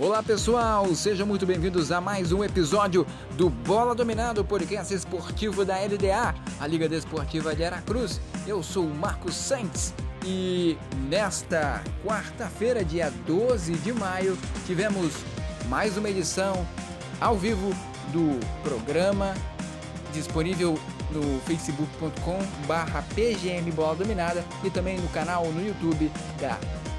Olá 0.00 0.22
pessoal, 0.22 0.94
sejam 0.94 1.26
muito 1.26 1.44
bem-vindos 1.44 1.90
a 1.90 2.00
mais 2.00 2.30
um 2.30 2.44
episódio 2.44 3.04
do 3.32 3.50
Bola 3.50 3.96
Dominado, 3.96 4.44
podcast 4.44 4.94
esportivo 4.94 5.64
da 5.64 5.74
LDA, 5.76 6.36
a 6.60 6.66
Liga 6.68 6.88
Desportiva 6.88 7.52
de 7.52 7.64
Aracruz. 7.64 8.20
Eu 8.46 8.62
sou 8.62 8.86
o 8.86 8.94
Marcos 8.94 9.34
Santos 9.34 9.92
e 10.24 10.78
nesta 11.08 11.82
quarta-feira, 12.06 12.84
dia 12.84 13.12
12 13.26 13.72
de 13.72 13.92
maio, 13.92 14.38
tivemos 14.68 15.14
mais 15.68 15.96
uma 15.96 16.08
edição 16.08 16.64
ao 17.20 17.36
vivo 17.36 17.74
do 18.12 18.38
programa 18.62 19.34
disponível 20.12 20.78
no 21.10 21.40
facebook.com 21.40 22.38
barra 22.68 23.02
pgm 23.16 23.68
bola 23.72 23.96
dominada 23.96 24.44
e 24.62 24.70
também 24.70 24.96
no 24.96 25.08
canal 25.08 25.50
no 25.50 25.60
youtube 25.60 26.08
da 26.40 26.56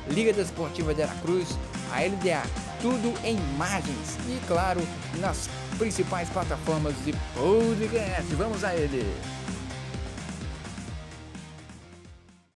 Liga 0.09 0.33
Desportiva 0.33 0.93
de 0.93 1.03
Aracruz, 1.03 1.57
a 1.91 2.01
LDA 2.01 2.43
tudo 2.81 3.13
em 3.25 3.35
imagens 3.55 4.17
e, 4.27 4.39
claro, 4.47 4.81
nas 5.19 5.49
principais 5.77 6.29
plataformas 6.29 6.93
de 7.03 7.13
podcast. 7.35 8.33
Vamos 8.35 8.63
a 8.63 8.75
ele! 8.75 9.03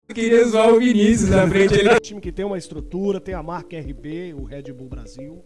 Eu 0.09 0.15
queria 0.15 0.45
zoar 0.45 0.69
o 0.69 0.79
Vinícius 0.79 1.31
na 1.31 1.49
frente. 1.49 1.75
Ele... 1.75 1.89
É 1.89 1.95
um 1.95 2.01
time 2.01 2.21
que 2.21 2.31
tem 2.31 2.45
uma 2.45 2.59
estrutura, 2.59 3.21
tem 3.21 3.35
a 3.35 3.43
marca 3.43 3.79
RB, 3.79 4.35
o 4.35 4.45
Red 4.45 4.65
Bull 4.73 4.89
Brasil, 4.89 5.43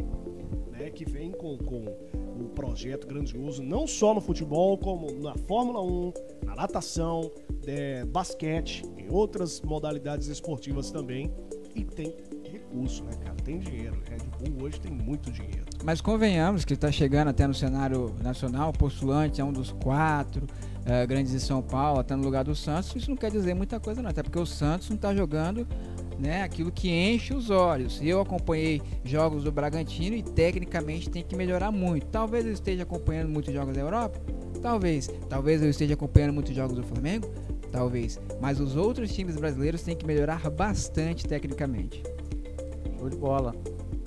né, 0.73 0.91
que 0.91 1.05
vem 1.05 1.31
com, 1.31 1.57
com 1.59 1.85
um 2.39 2.49
projeto 2.49 3.07
grandioso, 3.07 3.63
não 3.63 3.87
só 3.87 4.13
no 4.13 4.21
futebol, 4.21 4.77
como 4.77 5.11
na 5.21 5.37
Fórmula 5.37 5.81
1, 5.83 6.13
na 6.45 6.55
natação, 6.57 7.31
é, 7.67 8.05
basquete, 8.05 8.83
em 8.97 9.09
outras 9.09 9.61
modalidades 9.61 10.27
esportivas 10.27 10.91
também. 10.91 11.33
E 11.75 11.85
tem 11.85 12.15
recurso, 12.51 13.05
né, 13.05 13.13
cara? 13.23 13.36
Tem 13.47 13.61
dinheiro. 13.61 13.97
Red 14.11 14.51
Bull 14.51 14.65
hoje 14.65 14.81
tem 14.81 14.91
muito 14.91 15.31
dinheiro. 15.31 15.65
Mas 15.85 16.01
convenhamos 16.01 16.65
que 16.65 16.75
está 16.75 16.91
chegando 16.91 17.29
até 17.29 17.47
no 17.47 17.55
cenário 17.55 18.13
nacional, 18.21 18.73
postulante 18.73 19.41
é 19.41 19.45
um 19.45 19.53
dos 19.53 19.71
quatro 19.71 20.45
uh, 20.81 21.07
grandes 21.07 21.31
de 21.31 21.39
São 21.39 21.63
Paulo, 21.63 22.01
até 22.01 22.17
no 22.17 22.25
lugar 22.25 22.43
do 22.43 22.57
Santos. 22.57 22.93
Isso 22.97 23.09
não 23.09 23.17
quer 23.17 23.31
dizer 23.31 23.55
muita 23.55 23.79
coisa, 23.79 24.03
não. 24.03 24.11
Até 24.11 24.21
porque 24.21 24.41
o 24.41 24.45
Santos 24.45 24.89
não 24.89 24.97
está 24.97 25.15
jogando 25.15 25.65
né, 26.19 26.43
aquilo 26.43 26.73
que 26.73 26.91
enche 26.91 27.33
os 27.33 27.49
olhos. 27.49 28.01
Eu 28.03 28.21
acompanhei 28.21 28.83
jogos 29.05 29.45
do 29.45 29.53
Bragantino 29.53 30.17
e 30.17 30.25
tecnicamente 30.25 31.09
tem 31.09 31.23
que 31.23 31.37
melhorar 31.37 31.71
muito. 31.71 32.09
Talvez 32.09 32.45
eu 32.45 32.53
esteja 32.53 32.83
acompanhando 32.83 33.29
muitos 33.29 33.55
jogos 33.55 33.73
da 33.77 33.81
Europa, 33.81 34.21
talvez. 34.61 35.09
Talvez 35.29 35.63
eu 35.63 35.71
esteja 35.71 35.95
acompanhando 35.95 36.33
muitos 36.33 36.53
jogos 36.53 36.75
do 36.75 36.83
Flamengo, 36.83 37.33
talvez. 37.71 38.19
Mas 38.41 38.59
os 38.59 38.75
outros 38.75 39.15
times 39.15 39.37
brasileiros 39.37 39.83
têm 39.83 39.95
que 39.95 40.05
melhorar 40.05 40.51
bastante 40.51 41.29
tecnicamente. 41.29 42.03
Show 42.99 43.11
de 43.11 43.17
bola. 43.17 43.55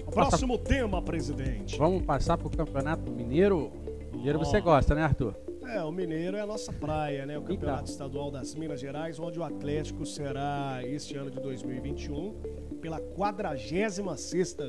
O 0.06 0.12
próximo 0.12 0.58
tema, 0.58 1.02
presidente. 1.02 1.78
Vamos 1.78 2.04
passar 2.04 2.38
para 2.38 2.48
o 2.48 2.50
Campeonato 2.50 3.12
Mineiro. 3.12 3.72
Mineiro 4.12 4.40
oh. 4.40 4.46
você 4.46 4.60
gosta, 4.60 4.96
né, 4.96 5.04
Arthur? 5.04 5.36
É, 5.68 5.84
o 5.84 5.92
Mineiro 5.92 6.36
é 6.36 6.42
a 6.42 6.48
nossa 6.48 6.74
praia, 6.74 7.28
né? 7.28 7.38
O. 7.38 7.44
Campeonato 7.44 7.84
então. 7.84 7.92
Estadual 7.92 8.32
das 8.32 8.56
Minas 8.56 8.80
Gerais, 8.80 9.20
onde 9.20 9.40
o 9.40 9.44
Atlético 9.44 10.04
será, 10.06 10.80
este 10.84 11.16
ano 11.16 11.30
de 11.30 11.40
2021, 11.40 12.34
pela 12.82 13.00
46 13.00 14.02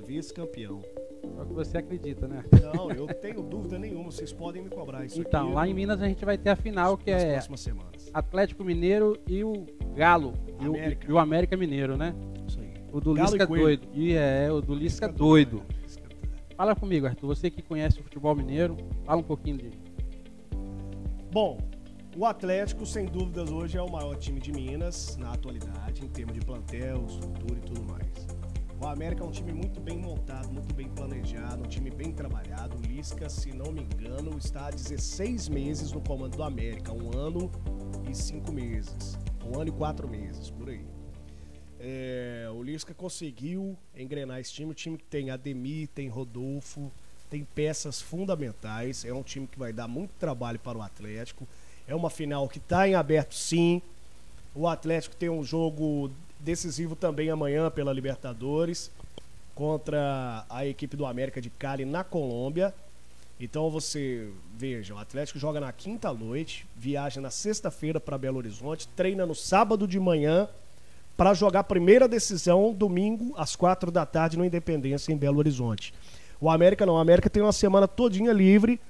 vez 0.07 0.31
campeão. 0.31 0.83
É 1.39 1.43
o 1.43 1.47
que 1.47 1.55
você 1.55 1.79
acredita, 1.79 2.29
né? 2.29 2.45
Não, 2.75 2.91
eu 2.91 3.07
tenho 3.07 3.43
dúvida 3.43 3.79
nenhuma, 3.79 4.11
vocês 4.11 4.33
podem 4.33 4.62
me 4.62 4.69
cobrar 4.69 5.05
isso 5.07 5.21
Então, 5.21 5.47
aqui, 5.47 5.55
lá 5.55 5.69
em 5.69 5.73
Minas 5.73 6.03
a 6.03 6.07
gente 6.07 6.23
vai 6.25 6.37
ter 6.37 6.51
a 6.51 6.57
final 6.57 6.99
que 6.99 7.11
é 7.11 7.41
Atlético 8.12 8.62
Mineiro 8.62 9.19
e 9.27 9.43
o 9.43 9.67
Galo 9.95 10.34
e 10.61 10.69
o, 10.69 10.75
e 11.09 11.12
o 11.12 11.19
América 11.19 11.57
Mineiro, 11.57 11.97
né? 11.97 12.15
O 12.93 13.01
do 13.01 13.15
Lisca 13.15 13.43
é 13.43 13.47
doido. 13.47 13.89
E 13.95 14.13
é, 14.15 14.51
o 14.51 14.61
do 14.61 14.75
Lisca, 14.75 15.07
Lisca 15.07 15.09
doido. 15.09 15.63
Fala 16.57 16.75
comigo, 16.75 17.07
Arthur. 17.07 17.29
Você 17.29 17.51
que 17.51 17.63
conhece 17.63 18.01
o 18.01 18.03
futebol 18.03 18.35
mineiro, 18.35 18.77
fala 19.05 19.21
um 19.21 19.25
pouquinho 19.25 19.57
dele. 19.57 19.79
Bom, 21.33 21.59
o 22.17 22.27
Atlético, 22.27 22.85
sem 22.85 23.07
dúvidas, 23.07 23.50
hoje 23.50 23.79
é 23.79 23.83
o 23.83 23.91
maior 23.91 24.17
time 24.17 24.41
de 24.41 24.53
Minas 24.53 25.17
na 25.17 25.33
atualidade, 25.33 26.05
em 26.05 26.09
termos 26.09 26.34
de 26.34 26.45
plantel, 26.45 27.06
estrutura 27.09 27.59
e 27.59 27.61
tudo 27.62 27.83
mais. 27.84 28.27
O 28.83 28.87
América 28.87 29.23
é 29.23 29.27
um 29.27 29.31
time 29.31 29.53
muito 29.53 29.81
bem 29.81 29.99
montado, 29.99 30.50
muito 30.50 30.75
bem 30.75 30.89
planejado, 30.89 31.62
um 31.62 31.69
time 31.69 31.91
bem 31.91 32.12
trabalhado. 32.12 32.77
O 32.77 32.81
Lisca, 32.81 33.29
se 33.29 33.55
não 33.55 33.71
me 33.71 33.83
engano, 33.83 34.37
está 34.37 34.67
há 34.67 34.71
16 34.71 35.49
meses 35.49 35.93
no 35.93 36.00
comando 36.00 36.37
do 36.37 36.43
América, 36.43 36.93
um 36.93 37.17
ano 37.17 37.50
e 38.11 38.15
cinco 38.15 38.50
meses. 38.50 39.19
Um 39.45 39.59
ano 39.61 39.69
e 39.69 39.73
quatro 39.73 40.09
meses, 40.09 40.50
por 40.50 40.69
aí. 40.69 40.84
É, 41.81 42.47
o 42.53 42.63
Lisca 42.63 42.93
conseguiu 42.93 43.77
engrenar 43.97 44.39
esse 44.39 44.53
time. 44.53 44.71
O 44.71 44.75
time 44.75 44.99
que 44.99 45.05
tem 45.05 45.31
Ademir, 45.31 45.89
tem 45.95 46.09
Rodolfo, 46.09 46.93
tem 47.31 47.43
peças 47.55 48.03
fundamentais. 48.03 49.05
É 49.05 49.15
um 49.15 49.23
time 49.23 49.47
que 49.47 49.59
vai 49.59 49.73
dar 49.73 49.89
muito 49.89 50.11
trabalho 50.19 50.59
para 50.59 50.77
o 50.77 50.83
Atlético. 50.83 51.49
É 51.89 51.95
uma 51.95 52.11
final 52.11 52.49
que 52.49 52.59
está 52.59 52.87
em 52.87 52.95
aberto, 52.95 53.35
sim. 53.35 53.81
O 54.55 54.69
Atlético 54.69 55.17
tem 55.17 55.31
um 55.31 55.43
jogo 55.43 56.11
decisivo 56.39 56.95
também 56.95 57.31
amanhã 57.31 57.71
pela 57.71 57.93
Libertadores 57.93 58.91
contra 59.55 60.45
a 60.49 60.67
equipe 60.67 60.97
do 60.97 61.07
América 61.07 61.41
de 61.41 61.51
Cali 61.51 61.85
na 61.85 62.05
Colômbia. 62.05 62.75
Então 63.39 63.71
você 63.71 64.31
veja, 64.55 64.95
o 64.95 64.99
Atlético 64.99 65.39
joga 65.39 65.61
na 65.61 65.73
quinta 65.73 66.12
noite, 66.12 66.67
viaja 66.77 67.21
na 67.21 67.31
sexta-feira 67.31 67.99
para 67.99 68.19
Belo 68.19 68.37
Horizonte, 68.37 68.87
treina 68.89 69.25
no 69.25 69.35
sábado 69.35 69.89
de 69.89 69.99
manhã 69.99 70.49
para 71.20 71.34
jogar 71.34 71.60
a 71.60 71.64
primeira 71.64 72.08
decisão 72.08 72.72
domingo 72.72 73.34
às 73.36 73.54
quatro 73.54 73.91
da 73.91 74.06
tarde 74.06 74.38
no 74.38 74.44
Independência 74.44 75.12
em 75.12 75.16
Belo 75.19 75.36
Horizonte. 75.36 75.92
O 76.41 76.48
América 76.48 76.86
não, 76.86 76.94
o 76.94 76.98
América 76.98 77.28
tem 77.28 77.42
uma 77.42 77.53
semana 77.53 77.86
todinha 77.86 78.32
livre 78.32 78.81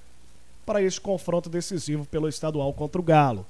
para 0.65 0.81
esse 0.81 1.01
confronto 1.01 1.51
decisivo 1.51 2.07
pelo 2.07 2.29
estadual 2.29 2.73
contra 2.73 3.01
o 3.01 3.03
Galo. 3.05 3.45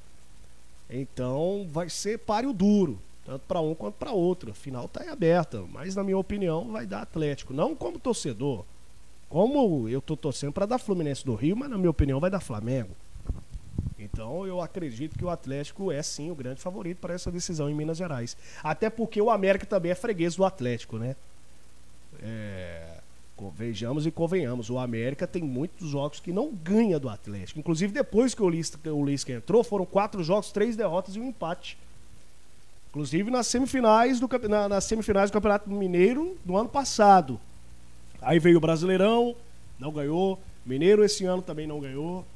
Então 0.89 1.69
vai 1.71 1.91
ser 1.91 2.21
páreo 2.21 2.55
duro, 2.55 2.99
tanto 3.27 3.43
para 3.47 3.61
um 3.61 3.75
quanto 3.75 3.97
para 3.97 4.13
outro. 4.13 4.51
A 4.51 4.55
final 4.55 4.87
está 4.87 5.13
aberta, 5.13 5.63
mas 5.71 5.95
na 5.95 6.03
minha 6.03 6.17
opinião 6.17 6.73
vai 6.73 6.87
dar 6.87 7.03
Atlético, 7.03 7.53
não 7.53 7.77
como 7.77 7.99
torcedor. 7.99 8.65
Como 9.29 9.91
eu 9.91 9.99
estou 9.99 10.17
torcendo 10.17 10.55
para 10.55 10.65
dar 10.65 10.79
Fluminense 10.79 11.23
do 11.23 11.35
Rio, 11.35 11.55
mas 11.55 11.69
na 11.69 11.77
minha 11.77 11.91
opinião 11.91 12.19
vai 12.19 12.31
dar 12.31 12.41
Flamengo. 12.41 12.97
Então 14.21 14.47
eu 14.47 14.61
acredito 14.61 15.19
que 15.19 15.25
o 15.25 15.31
Atlético 15.31 15.91
é 15.91 16.03
sim 16.03 16.31
o 16.31 16.35
grande 16.35 16.61
favorito 16.61 16.99
para 16.99 17.15
essa 17.15 17.33
decisão 17.33 17.71
em 17.71 17.75
Minas 17.75 17.97
Gerais. 17.97 18.37
Até 18.63 18.91
porque 18.91 19.19
o 19.19 19.31
América 19.31 19.65
também 19.65 19.93
é 19.93 19.95
freguês 19.95 20.37
do 20.37 20.45
Atlético, 20.45 20.99
né? 20.99 21.17
É, 22.23 22.99
vejamos 23.57 24.05
e 24.05 24.11
convenhamos, 24.11 24.69
o 24.69 24.79
América 24.79 25.27
tem 25.27 25.43
muitos 25.43 25.89
jogos 25.89 26.21
que 26.21 26.35
não 26.35 26.53
ganha 26.53 27.01
do 27.01 27.09
Atlético. 27.09 27.61
Inclusive 27.61 27.95
depois 27.95 28.35
que 28.35 28.43
o 28.43 28.51
Lisca, 28.51 28.93
o 28.93 29.03
Lisca 29.03 29.33
entrou, 29.33 29.65
foram 29.65 29.87
quatro 29.87 30.23
jogos, 30.23 30.53
três 30.53 30.77
derrotas 30.77 31.17
e 31.17 31.19
um 31.19 31.27
empate. 31.27 31.79
Inclusive 32.91 33.31
nas 33.31 33.47
semifinais 33.47 34.21
do, 34.21 34.29
na, 34.51 34.69
nas 34.69 34.85
semifinais 34.85 35.31
do 35.31 35.33
Campeonato 35.33 35.71
Mineiro 35.71 36.37
do 36.45 36.59
ano 36.59 36.69
passado. 36.69 37.41
Aí 38.21 38.39
veio 38.39 38.59
o 38.59 38.61
Brasileirão, 38.61 39.35
não 39.79 39.91
ganhou. 39.91 40.39
Mineiro 40.67 41.03
esse 41.03 41.25
ano 41.25 41.41
também 41.41 41.67
não 41.67 41.81
ganhou. 41.81 42.27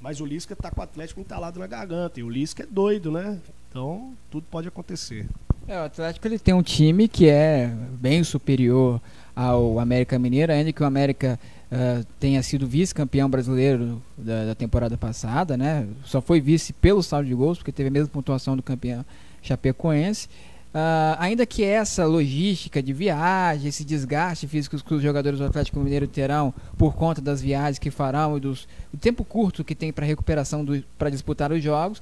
Mas 0.00 0.20
o 0.20 0.24
Lisca 0.24 0.56
tá 0.56 0.70
com 0.70 0.80
o 0.80 0.84
Atlético 0.84 1.20
entalado 1.20 1.60
na 1.60 1.66
garganta. 1.66 2.18
E 2.18 2.22
o 2.22 2.30
Lisca 2.30 2.62
é 2.62 2.66
doido, 2.66 3.12
né? 3.12 3.38
Então, 3.68 4.14
tudo 4.30 4.46
pode 4.50 4.66
acontecer. 4.66 5.28
É, 5.68 5.78
o 5.78 5.84
Atlético 5.84 6.26
ele 6.26 6.38
tem 6.38 6.54
um 6.54 6.62
time 6.62 7.06
que 7.06 7.28
é 7.28 7.72
bem 8.00 8.24
superior 8.24 9.00
ao 9.36 9.78
América 9.78 10.18
Mineiro, 10.18 10.52
ainda 10.52 10.72
que 10.72 10.82
o 10.82 10.86
América 10.86 11.38
uh, 11.70 12.04
tenha 12.18 12.42
sido 12.42 12.66
vice-campeão 12.66 13.28
brasileiro 13.28 14.02
da, 14.16 14.46
da, 14.46 14.54
temporada 14.54 14.96
passada, 14.96 15.56
né? 15.56 15.86
Só 16.04 16.20
foi 16.20 16.40
vice 16.40 16.72
pelo 16.72 17.02
saldo 17.02 17.28
de 17.28 17.34
gols, 17.34 17.58
porque 17.58 17.70
teve 17.70 17.88
a 17.88 17.92
mesma 17.92 18.08
pontuação 18.08 18.56
do 18.56 18.62
campeão 18.62 19.04
chapecoense. 19.42 20.28
Uh, 20.72 21.18
ainda 21.18 21.44
que 21.44 21.64
essa 21.64 22.06
logística 22.06 22.80
de 22.80 22.92
viagem, 22.92 23.68
esse 23.68 23.84
desgaste 23.84 24.46
físico 24.46 24.80
que 24.80 24.94
os 24.94 25.02
jogadores 25.02 25.40
do 25.40 25.44
Atlético 25.44 25.80
Mineiro 25.80 26.06
terão 26.06 26.54
por 26.78 26.94
conta 26.94 27.20
das 27.20 27.42
viagens 27.42 27.80
que 27.80 27.90
farão 27.90 28.36
e 28.36 28.40
dos, 28.40 28.68
do 28.92 28.98
tempo 28.98 29.24
curto 29.24 29.64
que 29.64 29.74
tem 29.74 29.92
para 29.92 30.06
recuperação 30.06 30.64
para 30.96 31.10
disputar 31.10 31.50
os 31.50 31.60
jogos, 31.60 32.00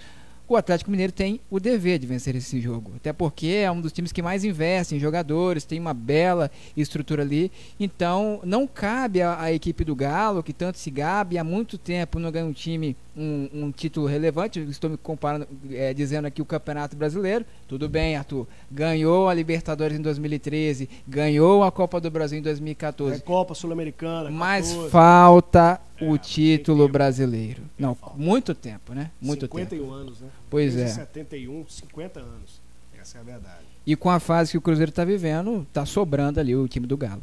o 0.48 0.56
Atlético 0.56 0.90
Mineiro 0.90 1.12
tem 1.12 1.40
o 1.50 1.60
dever 1.60 1.98
de 1.98 2.06
vencer 2.06 2.34
esse 2.34 2.60
jogo. 2.60 2.92
Até 2.96 3.12
porque 3.12 3.48
é 3.48 3.70
um 3.70 3.80
dos 3.80 3.92
times 3.92 4.12
que 4.12 4.22
mais 4.22 4.44
investe 4.44 4.94
em 4.94 4.98
jogadores, 4.98 5.64
tem 5.64 5.78
uma 5.78 5.92
bela 5.92 6.50
estrutura 6.76 7.22
ali. 7.22 7.52
Então, 7.78 8.40
não 8.42 8.66
cabe 8.66 9.20
à, 9.20 9.52
equipe 9.52 9.84
do 9.84 9.94
Galo, 9.94 10.42
que 10.42 10.52
tanto 10.52 10.78
se 10.78 10.90
gabe, 10.90 11.36
há 11.36 11.44
muito 11.44 11.76
tempo 11.76 12.18
não 12.18 12.32
ganha 12.32 12.46
um 12.46 12.52
time 12.52 12.96
um, 13.16 13.48
um 13.52 13.72
título 13.72 14.06
relevante. 14.06 14.60
Estou 14.60 14.88
me 14.88 14.96
comparando, 14.96 15.46
é, 15.70 15.92
dizendo 15.92 16.26
aqui 16.26 16.40
o 16.40 16.46
Campeonato 16.46 16.96
Brasileiro. 16.96 17.44
Tudo 17.66 17.88
bem, 17.88 18.16
Arthur. 18.16 18.46
Ganhou 18.70 19.28
a 19.28 19.34
Libertadores 19.34 19.98
em 19.98 20.02
2013, 20.02 20.88
ganhou 21.06 21.62
a 21.62 21.70
Copa 21.70 22.00
do 22.00 22.10
Brasil 22.10 22.38
em 22.38 22.42
2014. 22.42 23.16
É 23.16 23.20
Copa 23.20 23.54
Sul-Americana. 23.54 24.30
Mas 24.30 24.72
falta 24.90 25.80
o 26.00 26.14
é, 26.14 26.18
título 26.18 26.88
brasileiro. 26.88 27.62
Não, 27.78 27.96
muito 28.16 28.54
tempo, 28.54 28.92
né? 28.92 29.10
Muito 29.20 29.42
51 29.46 29.80
tempo. 29.80 29.92
anos, 29.92 30.20
né? 30.20 30.28
Pois 30.50 30.74
Desde 30.74 30.92
é. 30.92 30.94
71, 31.04 31.66
50 31.68 32.20
anos. 32.20 32.60
Essa 33.00 33.18
é 33.18 33.20
a 33.20 33.24
verdade. 33.24 33.64
E 33.86 33.96
com 33.96 34.10
a 34.10 34.20
fase 34.20 34.50
que 34.52 34.58
o 34.58 34.60
Cruzeiro 34.60 34.90
está 34.90 35.04
vivendo, 35.04 35.62
está 35.68 35.86
sobrando 35.86 36.38
ali 36.40 36.54
o 36.54 36.68
time 36.68 36.86
do 36.86 36.96
Galo. 36.96 37.22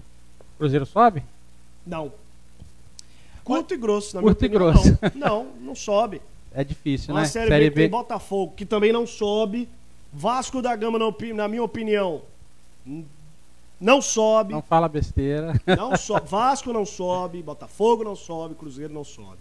O 0.56 0.57
Cruzeiro 0.57 0.86
sobe? 0.86 1.24
Não. 1.86 2.12
Curto 3.44 3.74
e 3.74 3.77
grosso, 3.77 4.16
na 4.16 4.22
Curto 4.22 4.42
minha 4.42 4.57
opinião. 4.57 4.74
Curto 4.74 4.88
e 4.88 5.10
grosso. 5.10 5.16
Não, 5.16 5.44
não, 5.45 5.68
não 5.68 5.75
sobe. 5.75 6.21
É 6.51 6.63
difícil, 6.63 7.13
Uma 7.13 7.21
né? 7.21 7.28
Série, 7.28 7.50
série 7.50 7.69
B, 7.69 7.75
B 7.75 7.81
tem 7.81 7.89
Botafogo, 7.89 8.54
que 8.56 8.66
também 8.66 8.92
não 8.92 9.06
sobe. 9.06 9.69
Vasco 10.12 10.62
da 10.62 10.74
Gama, 10.75 10.98
na 10.98 11.48
minha 11.48 11.62
opinião, 11.62 12.21
não 13.80 14.01
sobe. 14.01 14.54
Não 14.54 14.62
fala 14.62 14.88
besteira. 14.88 15.54
Não 15.77 15.95
sobe. 15.95 16.27
Vasco 16.27 16.72
não 16.72 16.86
sobe, 16.86 17.42
Botafogo 17.42 18.04
não 18.04 18.16
sobe, 18.16 18.56
Cruzeiro 18.56 18.94
não 18.94 19.04
sobe. 19.04 19.38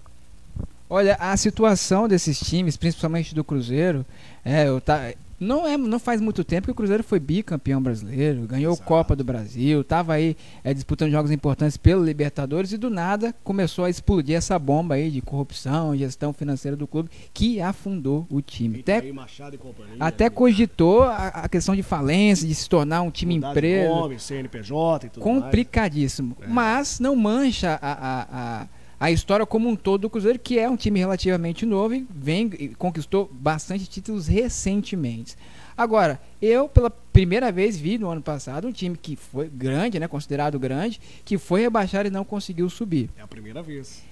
Olha, 0.89 1.17
a 1.19 1.37
situação 1.37 2.07
desses 2.07 2.39
times, 2.39 2.77
principalmente 2.77 3.35
do 3.35 3.43
Cruzeiro, 3.43 4.05
é, 4.45 4.69
eu 4.69 4.81
tá, 4.81 5.13
não, 5.39 5.67
é, 5.67 5.77
não 5.77 5.99
faz 5.99 6.21
muito 6.21 6.45
tempo 6.45 6.67
que 6.67 6.71
o 6.71 6.75
Cruzeiro 6.75 7.03
foi 7.03 7.19
bicampeão 7.19 7.83
brasileiro, 7.83 8.47
ganhou 8.47 8.73
Exato. 8.73 8.87
Copa 8.87 9.17
do 9.17 9.25
Brasil, 9.25 9.81
estava 9.81 10.15
aí 10.15 10.37
é, 10.63 10.73
disputando 10.73 11.11
jogos 11.11 11.31
importantes 11.31 11.77
pelo 11.77 12.05
Libertadores 12.05 12.73
e 12.73 12.77
do 12.77 12.91
nada 12.91 13.35
começou 13.43 13.85
a 13.85 13.91
explodir 13.91 14.37
essa 14.37 14.59
bomba 14.59 14.95
aí 14.95 15.11
de 15.11 15.21
corrupção, 15.21 15.97
gestão 15.97 16.33
financeira 16.33 16.77
do 16.77 16.87
clube 16.87 17.11
que 17.33 17.61
afundou 17.61 18.27
o 18.31 18.41
time. 18.41 18.81
Até, 18.81 19.03
até 20.01 20.31
cogitou 20.31 21.03
a, 21.03 21.29
a, 21.29 21.49
questão 21.49 21.75
de 21.75 21.83
falência, 21.83 22.47
de 22.47 22.55
se 22.55 22.69
tornar 22.69 23.03
um 23.03 23.11
time 23.11 23.35
empresa. 23.37 24.19
CNPJ 24.19 25.07
e 25.07 25.11
tudo 25.11 25.23
Complicadíssimo. 25.23 26.37
Mais. 26.41 26.51
Mas 26.51 27.01
não 27.01 27.17
mancha 27.17 27.79
a, 27.81 27.93
a, 27.93 28.63
a 28.63 28.67
a 29.05 29.11
história 29.11 29.45
como 29.45 29.69
um 29.69 29.77
todo 29.77 30.01
do 30.01 30.11
Cruzeiro, 30.11 30.39
que 30.39 30.59
é 30.59 30.67
um 30.69 30.77
time 30.77 30.99
relativamente 30.99 31.67
novo 31.67 31.95
e 31.95 32.06
vem 32.09 32.51
e 32.59 32.69
conquistou 32.69 33.31
bastante 33.31 33.87
títulos 33.87 34.27
recentemente. 34.27 35.37
Agora, 35.77 36.19
eu 36.41 36.71
pela 36.71 36.89
primeira 36.89 37.53
vez 37.53 37.77
vi 37.77 37.99
no 37.99 38.09
ano 38.09 38.23
passado 38.23 38.67
um 38.67 38.73
time 38.73 38.97
que 38.97 39.15
foi 39.15 39.51
grande, 39.51 40.01
né, 40.01 40.09
considerado 40.09 40.59
grande, 40.59 40.99
que 41.23 41.37
foi 41.37 41.61
rebaixado 41.61 42.09
e 42.09 42.11
não 42.11 42.25
conseguiu 42.25 42.71
subir. 42.71 43.11
É 43.19 43.21
a 43.21 43.27
primeira 43.27 43.62
vez. 43.62 44.03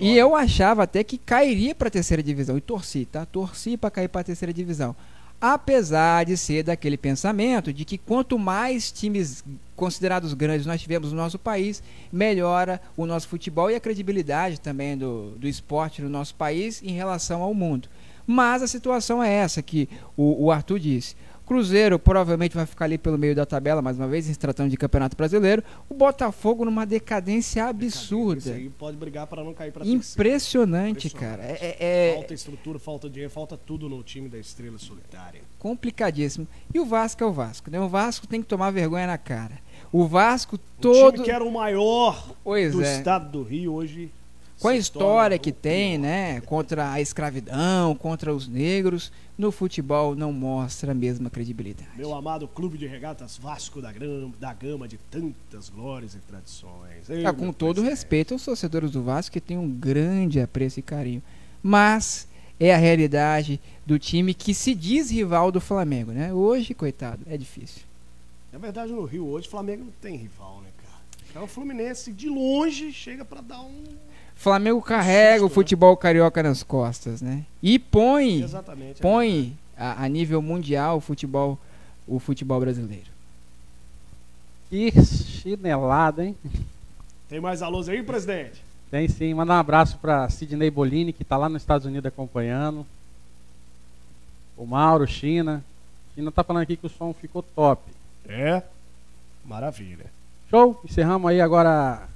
E 0.00 0.16
eu 0.16 0.34
achava 0.34 0.82
até 0.82 1.04
que 1.04 1.16
cairia 1.16 1.72
para 1.72 1.86
a 1.86 1.90
terceira 1.90 2.20
divisão 2.20 2.58
e 2.58 2.60
torci, 2.60 3.04
tá? 3.04 3.24
Torci 3.24 3.76
para 3.76 3.88
cair 3.88 4.08
para 4.08 4.22
a 4.22 4.24
terceira 4.24 4.52
divisão 4.52 4.96
apesar 5.40 6.26
de 6.26 6.36
ser 6.36 6.62
daquele 6.62 6.98
pensamento 6.98 7.72
de 7.72 7.84
que 7.84 7.96
quanto 7.96 8.38
mais 8.38 8.92
times 8.92 9.42
considerados 9.74 10.34
grandes 10.34 10.66
nós 10.66 10.80
tivermos 10.80 11.10
no 11.10 11.16
nosso 11.16 11.38
país, 11.38 11.82
melhora 12.12 12.80
o 12.96 13.06
nosso 13.06 13.26
futebol 13.26 13.70
e 13.70 13.74
a 13.74 13.80
credibilidade 13.80 14.60
também 14.60 14.98
do, 14.98 15.30
do 15.38 15.48
esporte 15.48 16.02
no 16.02 16.10
nosso 16.10 16.34
país 16.34 16.82
em 16.82 16.92
relação 16.92 17.40
ao 17.40 17.54
mundo. 17.54 17.88
Mas 18.26 18.62
a 18.62 18.66
situação 18.66 19.22
é 19.22 19.32
essa 19.32 19.62
que 19.62 19.88
o, 20.16 20.44
o 20.44 20.50
Arthur 20.52 20.78
disse. 20.78 21.16
Cruzeiro 21.50 21.98
provavelmente 21.98 22.54
vai 22.54 22.64
ficar 22.64 22.84
ali 22.84 22.96
pelo 22.96 23.18
meio 23.18 23.34
da 23.34 23.44
tabela, 23.44 23.82
mais 23.82 23.98
uma 23.98 24.06
vez, 24.06 24.24
se 24.24 24.38
tratando 24.38 24.70
de 24.70 24.76
Campeonato 24.76 25.16
Brasileiro. 25.16 25.64
O 25.88 25.94
Botafogo 25.94 26.64
numa 26.64 26.86
decadência 26.86 27.64
absurda. 27.64 28.52
Aí 28.52 28.70
pode 28.70 28.96
brigar 28.96 29.26
para 29.26 29.42
não 29.42 29.52
cair 29.52 29.72
para 29.72 29.84
Impressionante, 29.84 31.08
Impressionante, 31.08 31.10
cara. 31.10 31.42
É, 31.42 31.58
é, 31.60 32.10
é, 32.10 32.14
Falta 32.14 32.34
estrutura, 32.34 32.78
falta 32.78 33.10
dinheiro, 33.10 33.32
falta 33.32 33.56
tudo 33.56 33.88
no 33.88 34.00
time 34.04 34.28
da 34.28 34.38
Estrela 34.38 34.78
Solitária. 34.78 35.40
Complicadíssimo. 35.58 36.46
E 36.72 36.78
o 36.78 36.84
Vasco 36.84 37.24
é 37.24 37.26
o 37.26 37.32
Vasco, 37.32 37.68
né? 37.68 37.80
O 37.80 37.88
Vasco 37.88 38.28
tem 38.28 38.40
que 38.40 38.46
tomar 38.46 38.70
vergonha 38.70 39.08
na 39.08 39.18
cara. 39.18 39.58
O 39.90 40.06
Vasco 40.06 40.56
todo. 40.80 41.08
O 41.08 41.12
time 41.14 41.24
que 41.24 41.32
era 41.32 41.42
o 41.42 41.50
maior 41.50 42.32
pois 42.44 42.70
do 42.70 42.80
é. 42.80 42.96
estado 42.96 43.28
do 43.28 43.42
Rio 43.42 43.72
hoje 43.72 44.08
com 44.60 44.68
a 44.68 44.76
história 44.76 45.38
que 45.38 45.50
tem, 45.50 45.96
né, 45.96 46.40
contra 46.42 46.92
a 46.92 47.00
escravidão, 47.00 47.94
contra 47.94 48.32
os 48.32 48.46
negros, 48.46 49.10
no 49.36 49.50
futebol 49.50 50.14
não 50.14 50.32
mostra 50.32 50.92
a 50.92 50.94
mesma 50.94 51.30
credibilidade. 51.30 51.88
Meu 51.96 52.14
amado 52.14 52.46
clube 52.46 52.76
de 52.76 52.86
regatas 52.86 53.38
Vasco 53.38 53.80
da, 53.80 53.90
Grama, 53.90 54.34
da 54.38 54.52
Gama 54.52 54.86
de 54.86 54.98
tantas 55.10 55.70
glórias 55.70 56.14
e 56.14 56.18
tradições. 56.18 57.08
Ei, 57.08 57.24
ah, 57.24 57.32
com 57.32 57.52
todo 57.52 57.80
respeito 57.80 58.34
aos 58.34 58.44
torcedores 58.44 58.90
do 58.90 59.02
Vasco 59.02 59.32
que 59.32 59.40
tem 59.40 59.56
um 59.56 59.68
grande 59.68 60.40
apreço 60.40 60.78
e 60.78 60.82
carinho, 60.82 61.22
mas 61.62 62.28
é 62.58 62.74
a 62.74 62.78
realidade 62.78 63.58
do 63.86 63.98
time 63.98 64.34
que 64.34 64.52
se 64.52 64.74
diz 64.74 65.10
rival 65.10 65.50
do 65.50 65.60
Flamengo, 65.60 66.12
né? 66.12 66.34
Hoje, 66.34 66.74
coitado, 66.74 67.22
é 67.26 67.38
difícil. 67.38 67.82
Na 68.52 68.58
verdade, 68.58 68.92
no 68.92 69.04
Rio 69.06 69.26
hoje, 69.26 69.48
o 69.48 69.50
Flamengo 69.50 69.84
não 69.84 69.92
tem 70.02 70.16
rival, 70.16 70.60
né, 70.60 70.68
cara? 70.82 71.40
É 71.42 71.42
o 71.42 71.46
Fluminense 71.46 72.12
de 72.12 72.28
longe 72.28 72.92
chega 72.92 73.24
para 73.24 73.40
dar 73.40 73.62
um 73.62 73.84
Flamengo 74.40 74.80
carrega 74.80 75.40
Susto, 75.40 75.44
o 75.44 75.48
né? 75.48 75.54
futebol 75.54 75.90
né? 75.90 75.96
carioca 76.00 76.42
nas 76.42 76.62
costas, 76.62 77.20
né? 77.20 77.44
E 77.62 77.78
põe, 77.78 78.42
Exatamente, 78.42 78.98
é 78.98 79.02
põe 79.02 79.54
a, 79.76 80.02
a, 80.04 80.08
nível 80.08 80.40
mundial 80.40 80.96
o 80.96 81.00
futebol, 81.00 81.58
o 82.08 82.18
futebol 82.18 82.58
brasileiro. 82.58 83.10
Que 84.70 84.90
chinelada, 85.04 86.24
hein? 86.24 86.34
Tem 87.28 87.38
mais 87.38 87.60
alôs 87.60 87.86
aí, 87.86 88.02
presidente? 88.02 88.64
Tem 88.90 89.06
sim. 89.08 89.34
Mandar 89.34 89.56
um 89.56 89.60
abraço 89.60 89.98
para 89.98 90.30
Sidney 90.30 90.70
Bolini, 90.70 91.12
que 91.12 91.20
está 91.20 91.36
lá 91.36 91.46
nos 91.46 91.60
Estados 91.60 91.86
Unidos 91.86 92.06
acompanhando. 92.06 92.86
O 94.56 94.64
Mauro, 94.64 95.06
China. 95.06 95.62
China 96.14 96.32
tá 96.32 96.42
falando 96.42 96.62
aqui 96.62 96.78
que 96.78 96.86
o 96.86 96.90
som 96.90 97.12
ficou 97.12 97.42
top. 97.42 97.82
É? 98.26 98.62
Maravilha. 99.44 100.06
Show? 100.48 100.80
Encerramos 100.82 101.30
aí 101.30 101.42
agora 101.42 102.08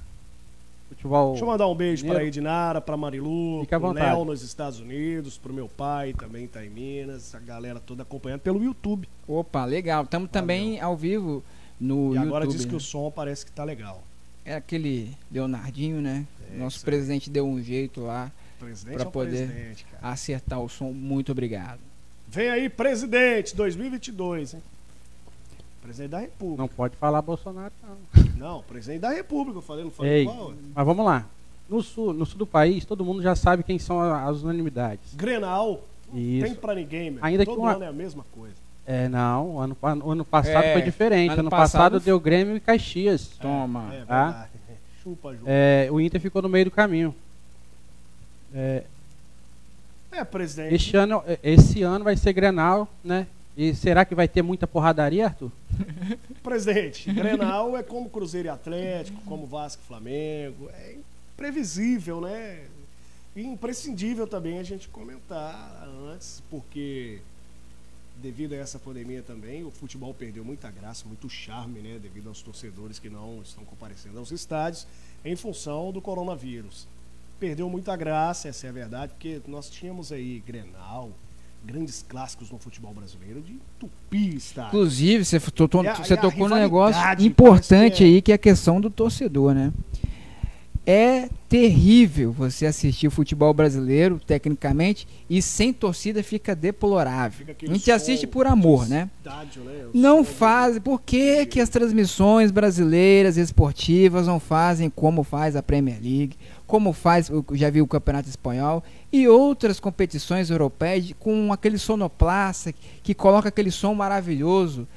futebol. 0.95 1.31
Deixa 1.31 1.43
eu 1.43 1.47
mandar 1.47 1.67
um 1.67 1.75
beijo 1.75 2.05
para 2.05 2.23
Edinara, 2.23 2.81
para 2.81 2.97
Marilu, 2.97 3.65
para 3.65 3.91
Léo 3.91 4.25
nos 4.25 4.41
Estados 4.41 4.79
Unidos, 4.79 5.37
para 5.37 5.51
o 5.51 5.55
meu 5.55 5.67
pai 5.67 6.13
também 6.13 6.47
tá 6.47 6.65
em 6.65 6.69
Minas, 6.69 7.35
a 7.35 7.39
galera 7.39 7.79
toda 7.79 8.03
acompanhando 8.03 8.41
pelo 8.41 8.63
YouTube. 8.63 9.07
Opa, 9.27 9.65
legal. 9.65 10.03
Estamos 10.03 10.29
também 10.29 10.79
ao 10.79 10.95
vivo 10.95 11.43
no 11.79 11.95
e 11.95 12.15
YouTube. 12.15 12.15
E 12.15 12.27
agora 12.27 12.47
diz 12.47 12.65
né? 12.65 12.69
que 12.69 12.75
o 12.75 12.79
som 12.79 13.11
parece 13.11 13.45
que 13.45 13.51
tá 13.51 13.63
legal. 13.63 14.03
É 14.43 14.55
aquele 14.55 15.11
Leonardinho, 15.31 16.01
né? 16.01 16.25
É, 16.51 16.57
Nosso 16.57 16.83
presidente 16.83 17.29
deu 17.29 17.47
um 17.47 17.61
jeito 17.61 18.01
lá 18.01 18.31
para 18.59 19.01
é 19.01 19.05
poder 19.05 19.75
acertar 20.01 20.59
o 20.59 20.69
som. 20.69 20.91
Muito 20.91 21.31
obrigado. 21.31 21.79
Vem 22.27 22.49
aí, 22.49 22.69
presidente 22.69 23.55
2022, 23.55 24.55
hein? 24.55 24.63
Presidente 25.85 26.09
da 26.09 26.19
República. 26.19 26.61
Não 26.61 26.67
pode 26.67 26.95
falar 26.95 27.21
Bolsonaro, 27.21 27.71
não. 27.83 28.25
Não, 28.37 28.63
presidente 28.63 29.01
da 29.01 29.11
República, 29.11 29.59
eu 29.59 29.61
falei, 29.61 29.83
não 29.83 29.91
falei 29.91 30.11
Ei, 30.11 30.25
qual. 30.25 30.53
Mas 30.73 30.85
vamos 30.85 31.05
lá. 31.05 31.25
No 31.69 31.81
sul, 31.83 32.11
no 32.11 32.25
sul 32.25 32.39
do 32.39 32.47
país, 32.47 32.85
todo 32.85 33.05
mundo 33.05 33.21
já 33.21 33.35
sabe 33.35 33.63
quem 33.63 33.77
são 33.77 34.01
as 34.01 34.41
unanimidades. 34.41 35.13
Grenal. 35.13 35.83
Isso. 36.11 36.45
Tem 36.47 36.55
pra 36.55 36.73
ninguém, 36.73 37.11
meu. 37.11 37.23
Ainda 37.23 37.45
todo 37.45 37.55
que 37.55 37.61
uma... 37.61 37.73
ano 37.73 37.83
é 37.83 37.87
a 37.87 37.93
mesma 37.93 38.25
coisa. 38.33 38.55
É, 38.85 39.07
não. 39.07 39.59
Ano, 39.59 39.77
ano 39.83 40.25
passado 40.25 40.63
é, 40.63 40.73
foi 40.73 40.81
diferente. 40.81 41.31
Ano, 41.31 41.41
ano 41.41 41.49
passado, 41.51 41.93
passado, 41.93 41.99
deu 41.99 42.19
Grêmio 42.19 42.55
e 42.55 42.59
Caxias. 42.59 43.31
É, 43.37 43.41
Toma. 43.43 43.93
É, 43.93 44.05
tá? 44.05 44.49
Chupa, 45.03 45.35
Ju. 45.35 45.43
É, 45.45 45.87
o 45.91 46.01
Inter 46.01 46.19
ficou 46.19 46.41
no 46.41 46.49
meio 46.49 46.65
do 46.65 46.71
caminho. 46.71 47.13
É, 48.53 48.83
é 50.11 50.23
presidente. 50.23 50.73
Este 50.73 50.97
ano, 50.97 51.23
esse 51.43 51.83
ano 51.83 52.03
vai 52.03 52.17
ser 52.17 52.33
Grenal, 52.33 52.87
né? 53.03 53.27
E 53.57 53.73
será 53.73 54.03
que 54.03 54.13
vai 54.13 54.27
ter 54.27 54.41
muita 54.41 54.67
porradaria, 54.67 55.25
Arthur? 55.25 55.51
Presidente, 56.43 57.11
Grenal 57.11 57.77
é 57.77 57.83
como 57.83 58.09
Cruzeiro 58.09 58.47
e 58.47 58.51
Atlético, 58.51 59.21
como 59.21 59.45
Vasco 59.45 59.81
e 59.83 59.87
Flamengo. 59.87 60.69
É 60.73 60.97
imprevisível, 61.33 62.19
né? 62.19 62.65
E 63.35 63.43
imprescindível 63.43 64.27
também 64.27 64.59
a 64.59 64.63
gente 64.63 64.89
comentar 64.89 65.87
antes, 66.11 66.43
porque 66.49 67.21
devido 68.17 68.53
a 68.53 68.57
essa 68.57 68.79
pandemia 68.79 69.21
também, 69.21 69.63
o 69.63 69.71
futebol 69.71 70.13
perdeu 70.13 70.43
muita 70.43 70.69
graça, 70.71 71.05
muito 71.05 71.29
charme, 71.29 71.79
né? 71.79 71.99
Devido 72.01 72.27
aos 72.27 72.41
torcedores 72.41 72.99
que 72.99 73.09
não 73.09 73.41
estão 73.41 73.63
comparecendo 73.63 74.19
aos 74.19 74.31
estádios 74.31 74.87
em 75.23 75.35
função 75.35 75.91
do 75.91 76.01
coronavírus. 76.01 76.87
Perdeu 77.39 77.69
muita 77.69 77.95
graça, 77.95 78.47
essa 78.47 78.67
é 78.67 78.69
a 78.69 78.73
verdade, 78.73 79.13
porque 79.13 79.41
nós 79.47 79.69
tínhamos 79.69 80.11
aí 80.11 80.41
Grenal, 80.45 81.11
grandes 81.65 82.05
clássicos 82.07 82.51
no 82.51 82.57
futebol 82.57 82.93
brasileiro 82.93 83.41
de 83.41 83.57
tupi 83.79 84.35
está. 84.35 84.67
Inclusive, 84.67 85.25
você, 85.25 85.39
tocou, 85.39 85.83
você 85.83 86.15
tocou 86.15 86.47
num 86.47 86.55
negócio 86.55 87.01
importante 87.19 88.03
é... 88.03 88.07
aí, 88.07 88.21
que 88.21 88.31
é 88.31 88.35
a 88.35 88.37
questão 88.37 88.79
do 88.79 88.89
torcedor, 88.89 89.53
né? 89.53 89.73
É 90.87 91.29
terrível 91.49 92.31
você 92.31 92.65
assistir 92.65 93.09
futebol 93.09 93.53
brasileiro, 93.53 94.19
tecnicamente, 94.25 95.07
e 95.29 95.41
sem 95.41 95.73
torcida 95.73 96.21
fica 96.21 96.55
deplorável. 96.55 97.45
Fica 97.45 97.55
a 97.71 97.73
gente 97.73 97.91
assiste 97.91 98.27
por 98.27 98.45
amor, 98.45 98.87
né? 98.87 99.09
Estádio, 99.17 99.63
né? 99.63 99.85
Não 99.93 100.23
faz. 100.23 100.77
Por 100.77 101.01
que, 101.01 101.45
que 101.47 101.59
as 101.59 101.69
transmissões 101.69 102.51
brasileiras 102.51 103.37
esportivas 103.37 104.27
não 104.27 104.39
fazem 104.39 104.89
como 104.89 105.23
faz 105.23 105.55
a 105.55 105.63
Premier 105.63 105.97
League? 106.01 106.37
como 106.67 106.93
faz, 106.93 107.31
já 107.53 107.69
vi 107.69 107.81
o 107.81 107.87
Campeonato 107.87 108.27
Espanhol, 108.27 108.83
e 109.11 109.27
outras 109.27 109.79
competições 109.79 110.49
europeias 110.49 111.13
com 111.19 111.53
aquele 111.53 111.77
sonoplasta 111.77 112.73
que 113.03 113.13
coloca 113.13 113.49
aquele 113.49 113.71
som 113.71 113.93
maravilhoso. 113.93 114.87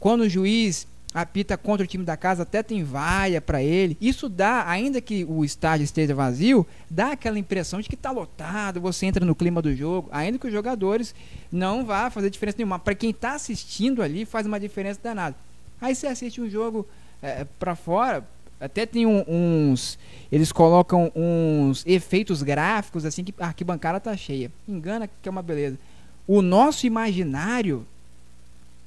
Quando 0.00 0.22
o 0.22 0.28
juiz 0.28 0.86
apita 1.12 1.56
contra 1.56 1.84
o 1.84 1.86
time 1.86 2.04
da 2.04 2.16
casa, 2.16 2.42
até 2.42 2.62
tem 2.62 2.84
vaia 2.84 3.40
para 3.40 3.62
ele. 3.62 3.96
Isso 4.00 4.28
dá, 4.28 4.68
ainda 4.68 5.00
que 5.00 5.24
o 5.24 5.44
estádio 5.44 5.84
esteja 5.84 6.14
vazio, 6.14 6.66
dá 6.88 7.12
aquela 7.12 7.38
impressão 7.38 7.80
de 7.80 7.88
que 7.88 7.94
está 7.94 8.10
lotado, 8.10 8.80
você 8.80 9.06
entra 9.06 9.24
no 9.24 9.34
clima 9.34 9.62
do 9.62 9.74
jogo, 9.74 10.08
ainda 10.12 10.38
que 10.38 10.46
os 10.46 10.52
jogadores 10.52 11.14
não 11.50 11.84
vá 11.84 12.10
fazer 12.10 12.30
diferença 12.30 12.58
nenhuma. 12.58 12.78
Para 12.78 12.94
quem 12.94 13.10
está 13.10 13.34
assistindo 13.34 14.02
ali, 14.02 14.24
faz 14.24 14.46
uma 14.46 14.60
diferença 14.60 15.00
danada. 15.02 15.34
Aí 15.80 15.94
você 15.94 16.06
assiste 16.06 16.40
um 16.40 16.50
jogo 16.50 16.86
é, 17.22 17.46
para 17.58 17.74
fora, 17.74 18.24
Até 18.60 18.84
tem 18.84 19.06
um, 19.06 19.24
uns. 19.26 19.98
Eles 20.30 20.50
colocam 20.50 21.12
uns 21.14 21.84
efeitos 21.86 22.42
gráficos 22.42 23.04
assim 23.04 23.24
que 23.24 23.34
a 23.38 23.46
arquibancada 23.46 24.00
tá 24.00 24.16
cheia. 24.16 24.50
Engana 24.66 25.08
que 25.08 25.28
é 25.28 25.30
uma 25.30 25.42
beleza. 25.42 25.78
O 26.26 26.42
nosso 26.42 26.86
imaginário 26.86 27.86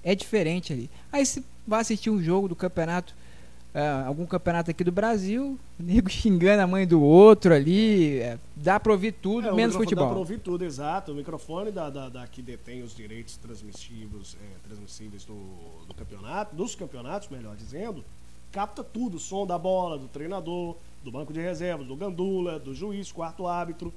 é 0.04 0.14
diferente 0.14 0.74
ali. 0.74 0.90
Aí 1.12 1.26
você 1.26 1.42
vai 1.68 1.82
assistir 1.82 2.10
um 2.10 2.22
jogo 2.22 2.48
do 2.48 2.56
campeonato, 2.56 3.14
uh, 3.74 4.08
algum 4.08 4.26
campeonato 4.26 4.72
aqui 4.72 4.84
do 4.84 4.92
Brasil, 4.92 5.60
o 5.80 5.84
nego 5.84 6.10
xingando 6.12 6.62
a 6.62 6.68
mãe 6.68 6.86
do 6.86 7.02
outro 7.02 7.54
ali. 7.54 8.20
É, 8.20 8.38
dá 8.56 8.80
pra 8.80 8.92
ouvir 8.92 9.14
tudo, 9.14 9.50
é, 9.50 9.54
menos 9.54 9.76
futebol. 9.76 10.06
Dá 10.06 10.12
pra 10.12 10.20
ouvir 10.20 10.40
tudo, 10.40 10.64
exato. 10.66 11.12
O 11.12 11.16
microfone 11.16 11.72
da, 11.72 11.90
da, 11.90 12.10
da 12.10 12.28
que 12.28 12.42
detém 12.42 12.82
os 12.82 12.96
direitos 12.96 13.38
transmissivos, 13.38 14.36
é, 14.42 14.68
transmissíveis 14.68 15.24
do, 15.24 15.36
do 15.88 15.94
campeonato, 15.94 16.56
dos 16.56 16.76
campeonatos, 16.76 17.30
melhor 17.30 17.56
dizendo 17.56 18.04
capta 18.52 18.84
tudo, 18.84 19.16
o 19.16 19.20
som 19.20 19.48
da 19.48 19.58
bola, 19.58 19.98
do 19.98 20.08
treinador, 20.08 20.76
do 21.04 21.12
banco 21.12 21.32
de 21.32 21.40
reservas, 21.40 21.88
do 21.88 21.96
gandula, 21.96 22.60
do 22.60 22.76
juiz, 22.76 23.12
quarto 23.12 23.48
árbitro. 23.48 23.94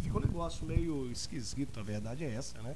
Fica 0.00 0.16
um 0.16 0.20
negócio 0.20 0.64
meio 0.64 1.10
esquisito, 1.10 1.78
a 1.78 1.82
verdade 1.82 2.24
é 2.24 2.32
essa, 2.32 2.60
né? 2.62 2.74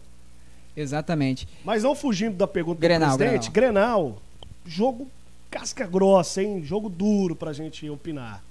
Exatamente. 0.76 1.48
Mas 1.64 1.82
não 1.82 1.94
fugindo 1.94 2.36
da 2.36 2.46
pergunta 2.46 2.80
Grenal, 2.80 3.12
do 3.12 3.18
presidente, 3.18 3.50
Grenal. 3.50 4.04
Grenal, 4.04 4.22
jogo 4.66 5.10
casca 5.50 5.86
grossa, 5.86 6.42
hein? 6.42 6.64
Jogo 6.64 6.88
duro 6.88 7.36
pra 7.36 7.52
gente 7.52 7.88
opinar. 7.88 8.42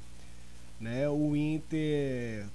Né? 0.80 1.08
O 1.10 1.36
Inter 1.36 2.46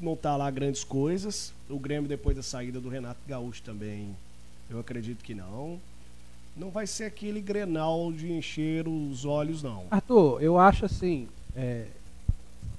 não 0.00 0.16
tá 0.16 0.36
lá 0.36 0.50
grandes 0.50 0.84
coisas. 0.84 1.52
O 1.68 1.78
Grêmio, 1.78 2.08
depois 2.08 2.36
da 2.36 2.42
saída 2.42 2.80
do 2.80 2.88
Renato 2.88 3.20
Gaúcho 3.26 3.62
também, 3.62 4.16
eu 4.68 4.78
acredito 4.78 5.24
que 5.24 5.34
não 5.34 5.80
não 6.56 6.70
vai 6.70 6.86
ser 6.86 7.04
aquele 7.04 7.40
Grenal 7.40 8.10
de 8.10 8.32
encher 8.32 8.88
os 8.88 9.24
olhos, 9.24 9.62
não. 9.62 9.84
Arthur, 9.90 10.42
eu 10.42 10.58
acho 10.58 10.86
assim, 10.86 11.28
é, 11.54 11.86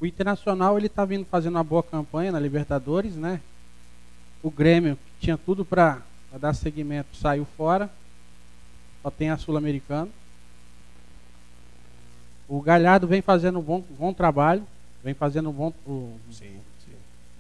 o 0.02 0.06
Internacional 0.06 0.78
ele 0.78 0.90
tá 0.90 1.06
vindo 1.06 1.26
fazendo 1.26 1.56
uma 1.56 1.64
boa 1.64 1.84
campanha 1.84 2.32
na 2.32 2.40
Libertadores, 2.40 3.16
né? 3.16 3.40
O 4.42 4.50
Grêmio, 4.50 4.96
que 4.96 5.26
tinha 5.26 5.38
tudo 5.38 5.64
para 5.64 6.02
dar 6.40 6.54
seguimento, 6.54 7.16
saiu 7.16 7.46
fora. 7.56 7.90
Só 9.08 9.12
tem 9.12 9.30
a 9.30 9.38
Sul-Americana. 9.38 10.10
O 12.46 12.60
Galhardo 12.60 13.08
vem 13.08 13.22
fazendo 13.22 13.58
um 13.58 13.62
bom, 13.62 13.82
bom 13.98 14.12
trabalho, 14.12 14.64
vem 15.02 15.14
fazendo 15.14 15.50
um 15.50 15.54
bom, 15.54 15.74
um, 15.88 16.12
sim, 16.30 16.58
sim. 16.86 16.92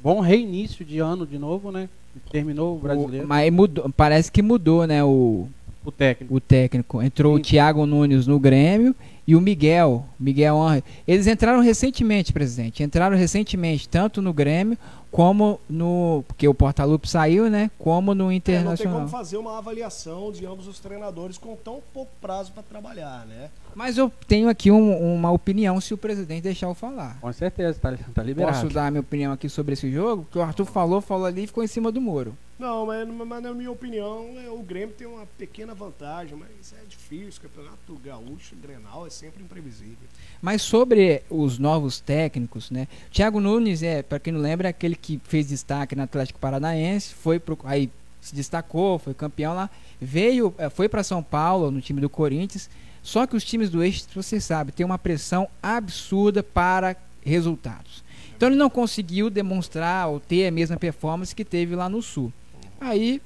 bom 0.02 0.22
reinício 0.22 0.86
de 0.86 1.00
ano 1.00 1.28
de 1.28 1.38
novo, 1.38 1.70
né? 1.70 1.90
Terminou 2.32 2.78
o 2.78 2.80
brasileiro. 2.80 3.26
O, 3.26 3.28
mas 3.28 3.52
mudou, 3.52 3.90
parece 3.98 4.32
que 4.32 4.42
mudou, 4.42 4.88
né? 4.88 5.04
O, 5.04 5.50
o 5.88 5.92
técnico. 5.92 6.36
O 6.36 6.40
técnico. 6.42 7.02
Entrou 7.02 7.36
Sim. 7.36 7.40
o 7.40 7.44
Thiago 7.44 7.86
Nunes 7.86 8.28
no 8.28 8.38
Grêmio 8.38 8.94
e 9.26 9.36
o 9.36 9.42
Miguel, 9.42 10.06
Miguel 10.20 10.58
Henry. 10.58 10.84
Eles 11.08 11.28
entraram 11.28 11.62
recentemente, 11.62 12.34
presidente. 12.34 12.84
Entraram 12.84 13.16
recentemente, 13.16 13.88
tanto 13.88 14.22
no 14.22 14.34
Grêmio 14.34 14.78
como 15.10 15.60
no. 15.70 16.26
Porque 16.28 16.46
o 16.48 16.54
Portalupe 16.54 17.10
saiu, 17.10 17.50
né? 17.50 17.72
Como 17.80 18.14
no 18.14 18.32
Internacional. 18.32 18.74
É, 18.74 18.78
não 18.78 18.78
tem 18.78 18.92
como 18.92 19.08
fazer 19.08 19.38
uma 19.38 19.58
avaliação 19.58 20.32
de 20.32 20.46
ambos 20.46 20.68
os 20.68 20.80
treinadores 20.80 21.38
com 21.38 21.56
tão 21.56 21.82
pouco 21.94 22.12
prazo 22.20 22.52
para 22.52 22.64
trabalhar, 22.64 23.26
né? 23.26 23.50
Mas 23.74 23.98
eu 23.98 24.12
tenho 24.28 24.50
aqui 24.50 24.70
um, 24.70 25.16
uma 25.16 25.32
opinião 25.32 25.80
se 25.80 25.94
o 25.94 25.98
presidente 25.98 26.44
deixar 26.44 26.68
eu 26.68 26.74
falar. 26.74 27.18
Com 27.22 27.32
certeza, 27.32 27.80
tá, 27.80 27.98
tá 28.14 28.24
liberado. 28.24 28.58
Posso 28.58 28.74
dar 28.74 28.88
a 28.88 28.92
minha 28.92 29.02
opinião 29.02 29.32
aqui 29.32 29.48
sobre 29.48 29.74
esse 29.74 29.90
jogo? 29.90 30.28
Que 30.30 30.38
o 30.38 30.42
Arthur 30.42 30.66
falou, 30.66 31.00
falou 31.00 31.26
ali 31.26 31.44
e 31.44 31.48
ficou 31.48 31.64
em 31.64 31.68
cima 31.68 31.92
do 31.92 32.02
muro. 32.02 32.36
Não, 32.58 32.86
mas, 32.86 33.08
mas 33.08 33.44
na 33.44 33.54
minha 33.54 33.72
opinião, 33.72 34.36
é, 34.44 34.50
o 34.50 34.60
Grêmio 34.64 34.96
tem 34.96 35.06
uma 35.06 35.26
pequena 35.38 35.76
vantagem, 35.76 36.36
mas 36.36 36.74
é 36.74 36.86
difícil. 36.88 37.40
O 37.40 37.50
campeonato 37.50 37.96
gaúcho, 38.04 38.56
o 38.56 38.58
Grenal, 38.58 39.06
é 39.06 39.10
sempre 39.10 39.44
imprevisível. 39.44 40.08
Mas 40.42 40.62
sobre 40.62 41.24
os 41.30 41.60
novos 41.60 42.00
técnicos, 42.00 42.72
né? 42.72 42.88
Thiago 43.12 43.40
Nunes, 43.40 43.84
é, 43.84 44.02
para 44.02 44.20
quem 44.20 44.34
não 44.34 44.42
lembra, 44.42 44.68
é 44.68 44.72
aquele 44.72 44.96
que 44.96 45.22
fez 45.24 45.48
destaque 45.48 45.96
no 45.96 46.04
Atlético 46.04 46.40
Paranaense, 46.40 47.14
foi 47.14 47.40
pro, 47.40 47.58
aí 47.64 47.92
se 48.20 48.34
destacou, 48.34 48.98
foi 48.98 49.14
campeão 49.14 49.54
lá, 49.54 49.70
veio, 50.02 50.54
é, 50.58 50.70
foi 50.70 50.90
para 50.90 51.04
São 51.04 51.22
Paulo, 51.22 51.70
no 51.70 51.80
time 51.80 52.02
do 52.02 52.10
Corinthians 52.10 52.70
só 53.08 53.26
que 53.26 53.38
os 53.38 53.46
times 53.46 53.70
do 53.70 53.82
eixo, 53.82 54.04
você 54.14 54.38
sabe, 54.38 54.74
tem 54.74 54.86
uma 54.86 54.98
pressão 54.98 55.48
absurda 55.64 56.44
para 56.44 56.94
resultados. 57.24 58.04
Então 58.36 58.50
ele 58.50 58.58
não 58.58 58.70
conseguiu 58.70 59.30
demonstrar 59.30 60.10
ou 60.10 60.20
ter 60.20 60.46
a 60.46 60.52
mesma 60.52 60.76
performance 60.76 61.34
que 61.34 61.46
teve 61.46 61.74
lá 61.74 61.88
no 61.88 62.02
Sul. 62.02 62.34
Aí 62.80 63.22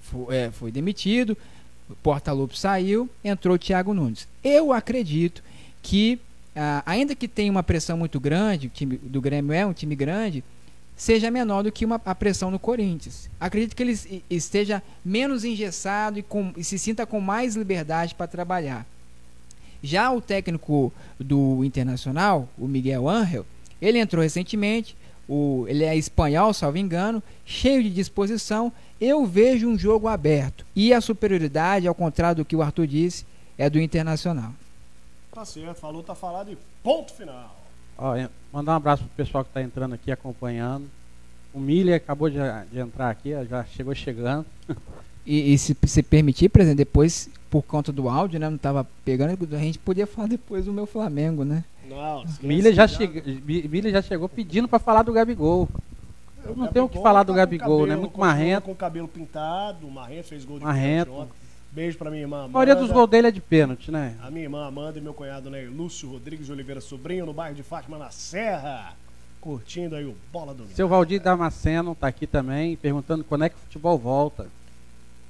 foi, 0.00 0.36
é, 0.36 0.50
foi 0.50 0.70
demitido, 0.70 1.36
Portaluppi 2.02 2.58
saiu, 2.58 3.08
entrou 3.24 3.58
Thiago 3.58 3.94
Nunes. 3.94 4.26
Eu 4.42 4.72
acredito 4.72 5.42
que, 5.82 6.18
ah, 6.54 6.82
ainda 6.84 7.14
que 7.14 7.28
tenha 7.28 7.50
uma 7.50 7.62
pressão 7.62 7.96
muito 7.96 8.18
grande, 8.18 8.66
o 8.66 8.70
time 8.70 8.96
do 8.96 9.20
Grêmio 9.20 9.52
é 9.52 9.64
um 9.64 9.72
time 9.72 9.94
grande, 9.94 10.42
seja 10.96 11.30
menor 11.30 11.62
do 11.62 11.70
que 11.70 11.84
uma, 11.84 12.00
a 12.04 12.14
pressão 12.14 12.50
no 12.50 12.58
Corinthians. 12.58 13.28
Acredito 13.38 13.76
que 13.76 13.82
ele 13.82 14.22
esteja 14.30 14.82
menos 15.04 15.44
engessado 15.44 16.18
e, 16.18 16.22
com, 16.22 16.52
e 16.56 16.64
se 16.64 16.78
sinta 16.78 17.06
com 17.06 17.20
mais 17.20 17.54
liberdade 17.54 18.14
para 18.14 18.26
trabalhar. 18.26 18.86
Já 19.82 20.10
o 20.10 20.20
técnico 20.20 20.92
do 21.20 21.62
Internacional, 21.62 22.48
o 22.58 22.66
Miguel 22.66 23.08
Ángel, 23.08 23.46
ele 23.80 23.98
entrou 23.98 24.22
recentemente, 24.22 24.96
o, 25.28 25.64
ele 25.68 25.84
é 25.84 25.96
espanhol, 25.96 26.52
salvo 26.52 26.78
engano, 26.78 27.22
cheio 27.44 27.82
de 27.82 27.90
disposição. 27.90 28.72
Eu 29.00 29.26
vejo 29.26 29.68
um 29.68 29.78
jogo 29.78 30.08
aberto. 30.08 30.64
E 30.74 30.92
a 30.92 31.00
superioridade, 31.00 31.86
ao 31.86 31.94
contrário 31.94 32.36
do 32.36 32.44
que 32.44 32.56
o 32.56 32.62
Arthur 32.62 32.86
disse, 32.86 33.26
é 33.58 33.68
do 33.68 33.80
Internacional. 33.80 34.52
Tá 35.32 35.44
certo, 35.44 35.78
falou, 35.78 36.02
tá 36.02 36.14
falado 36.14 36.50
e 36.50 36.58
ponto 36.82 37.12
final. 37.12 37.54
Ó, 37.98 38.14
mandar 38.52 38.72
um 38.72 38.76
abraço 38.76 39.02
pro 39.04 39.24
pessoal 39.24 39.44
que 39.44 39.50
está 39.50 39.62
entrando 39.62 39.94
aqui 39.94 40.10
acompanhando. 40.10 40.88
O 41.52 41.58
Milha 41.60 41.96
acabou 41.96 42.28
de, 42.28 42.38
de, 42.70 42.78
entrar 42.78 43.10
aqui, 43.10 43.30
já 43.48 43.64
chegou 43.64 43.94
chegando. 43.94 44.46
E, 45.28 45.54
e 45.54 45.58
se, 45.58 45.76
se 45.88 46.04
permitir, 46.04 46.48
presidente, 46.48 46.76
depois 46.76 47.28
por 47.50 47.60
conta 47.60 47.90
do 47.90 48.08
áudio, 48.08 48.38
né? 48.38 48.48
Não 48.48 48.56
tava 48.56 48.86
pegando. 49.04 49.36
A 49.56 49.58
gente 49.58 49.76
podia 49.76 50.06
falar 50.06 50.28
depois 50.28 50.66
do 50.66 50.72
meu 50.72 50.86
Flamengo, 50.86 51.44
né? 51.44 51.64
Não, 51.88 52.24
Milha 52.42 52.72
já, 52.72 52.86
chega, 52.86 53.22
Milha 53.44 53.90
já 53.90 54.02
chegou 54.02 54.28
pedindo 54.28 54.68
para 54.68 54.78
falar 54.78 55.02
do 55.02 55.12
Gabigol. 55.12 55.68
Eu 56.44 56.54
não 56.56 56.68
tenho 56.68 56.84
o 56.84 56.88
que 56.88 57.00
falar 57.00 57.22
do 57.22 57.32
tá 57.32 57.38
Gabigol, 57.38 57.80
cabelo, 57.80 57.86
né? 57.86 57.96
Muito 57.96 58.18
marrento. 58.18 58.64
Com 58.64 58.72
o 58.72 58.76
cabelo 58.76 59.08
pintado, 59.08 59.88
Marrento 59.90 60.28
fez 60.28 60.44
gol 60.44 60.58
de 60.58 60.64
marrento. 60.64 61.28
Beijo 61.72 61.98
pra 61.98 62.10
minha 62.10 62.22
irmã 62.22 62.38
Amanda. 62.38 62.50
A 62.50 62.52
maioria 62.52 62.76
dos 62.76 62.90
gols 62.90 63.10
dele 63.10 63.26
é 63.26 63.30
de 63.30 63.40
pênalti, 63.40 63.90
né? 63.90 64.16
A 64.22 64.30
minha 64.30 64.44
irmã 64.44 64.66
Amanda 64.66 64.98
e 64.98 65.02
meu 65.02 65.12
cunhado, 65.12 65.50
né? 65.50 65.62
Lúcio 65.62 66.08
Rodrigues 66.10 66.46
de 66.46 66.52
Oliveira 66.52 66.80
Sobrinho, 66.80 67.26
no 67.26 67.34
bairro 67.34 67.54
de 67.54 67.62
Fátima, 67.62 67.98
na 67.98 68.10
Serra. 68.10 68.94
Curtindo 69.40 69.94
aí 69.94 70.04
o 70.04 70.16
Bola 70.32 70.54
do 70.54 70.66
Seu 70.68 70.88
Valdir 70.88 71.20
Damasceno 71.20 71.94
tá 71.94 72.06
aqui 72.06 72.26
também, 72.26 72.76
perguntando 72.76 73.22
quando 73.24 73.44
é 73.44 73.48
que 73.48 73.56
o 73.56 73.58
futebol 73.58 73.98
volta. 73.98 74.46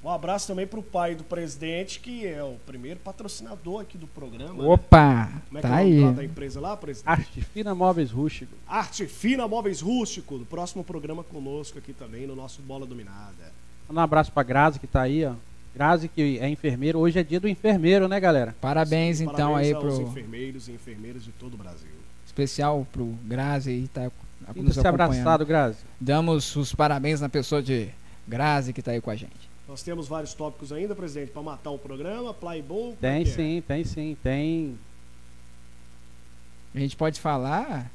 Um 0.07 0.11
abraço 0.13 0.47
também 0.47 0.69
para 0.69 0.79
o 0.79 0.85
pai 0.85 1.17
do 1.17 1.25
presidente, 1.25 1.99
que 1.99 2.25
é 2.25 2.41
o 2.41 2.55
primeiro 2.65 3.01
patrocinador 3.01 3.81
aqui 3.81 3.99
do 3.99 4.07
programa. 4.07 4.63
Né? 4.63 4.69
Opa! 4.69 5.25
Né? 5.25 5.43
Como 5.49 5.59
é 5.59 5.61
tá 5.61 5.69
que 5.69 5.75
é 5.75 5.99
o 5.99 6.01
nome 6.03 6.17
da 6.17 6.25
empresa 6.25 6.61
lá, 6.61 6.77
presidente? 6.77 7.09
Arte 7.09 7.41
Fina 7.41 7.75
Móveis 7.75 8.13
Rústico. 8.13 8.53
Arte 8.69 9.05
Fina 9.09 9.49
Móveis 9.49 9.81
Rústico, 9.81 10.39
do 10.39 10.45
próximo 10.45 10.85
programa 10.85 11.25
conosco 11.25 11.81
aqui 11.81 11.93
também, 11.93 12.25
no 12.25 12.37
nosso 12.37 12.63
Bola 12.63 12.87
Dominada. 12.87 13.53
Um 13.91 13.99
abraço 13.99 14.31
para 14.31 14.45
Grazi, 14.45 14.79
que 14.79 14.87
está 14.87 15.03
aí, 15.03 15.25
ó. 15.25 15.33
Grazi, 15.75 16.07
que 16.07 16.39
é 16.39 16.49
enfermeiro. 16.49 17.01
Hoje 17.01 17.19
é 17.19 17.25
dia 17.25 17.41
do 17.41 17.49
enfermeiro, 17.49 18.07
né, 18.07 18.21
galera? 18.21 18.55
Parabéns, 18.61 19.17
Sim, 19.17 19.25
então, 19.25 19.55
parabéns 19.55 19.75
aí 19.75 19.81
pro... 19.81 20.03
enfermeiros 20.03 20.69
e 20.69 20.73
enfermeiras 20.73 21.25
de 21.25 21.33
todo 21.33 21.55
o 21.55 21.57
Brasil. 21.57 21.91
Especial 22.25 22.87
pro 22.93 23.07
Grazi 23.25 23.71
aí, 23.71 23.89
tá 23.89 24.09
Sinta-se 24.55 24.87
abraçado, 24.87 25.45
Grazi. 25.45 25.79
Damos 26.01 26.55
os 26.55 26.73
parabéns 26.73 27.21
na 27.21 27.29
pessoa 27.29 27.61
de 27.61 27.89
Grazi, 28.25 28.73
que 28.73 28.79
está 28.79 28.93
aí 28.93 29.01
com 29.01 29.11
a 29.11 29.17
gente. 29.17 29.46
Nós 29.69 29.83
temos 29.83 30.07
vários 30.07 30.33
tópicos 30.33 30.73
ainda, 30.73 30.95
presidente, 30.95 31.33
para 31.33 31.43
matar 31.43 31.71
o 31.71 31.79
programa, 31.79 32.33
Playboy. 32.33 32.93
É 32.93 32.97
tem 33.01 33.23
é 33.23 33.25
sim, 33.25 33.63
tem 33.67 33.85
sim, 33.85 34.17
tem. 34.23 34.79
A 36.75 36.79
gente 36.79 36.97
pode 36.97 37.19
falar 37.19 37.91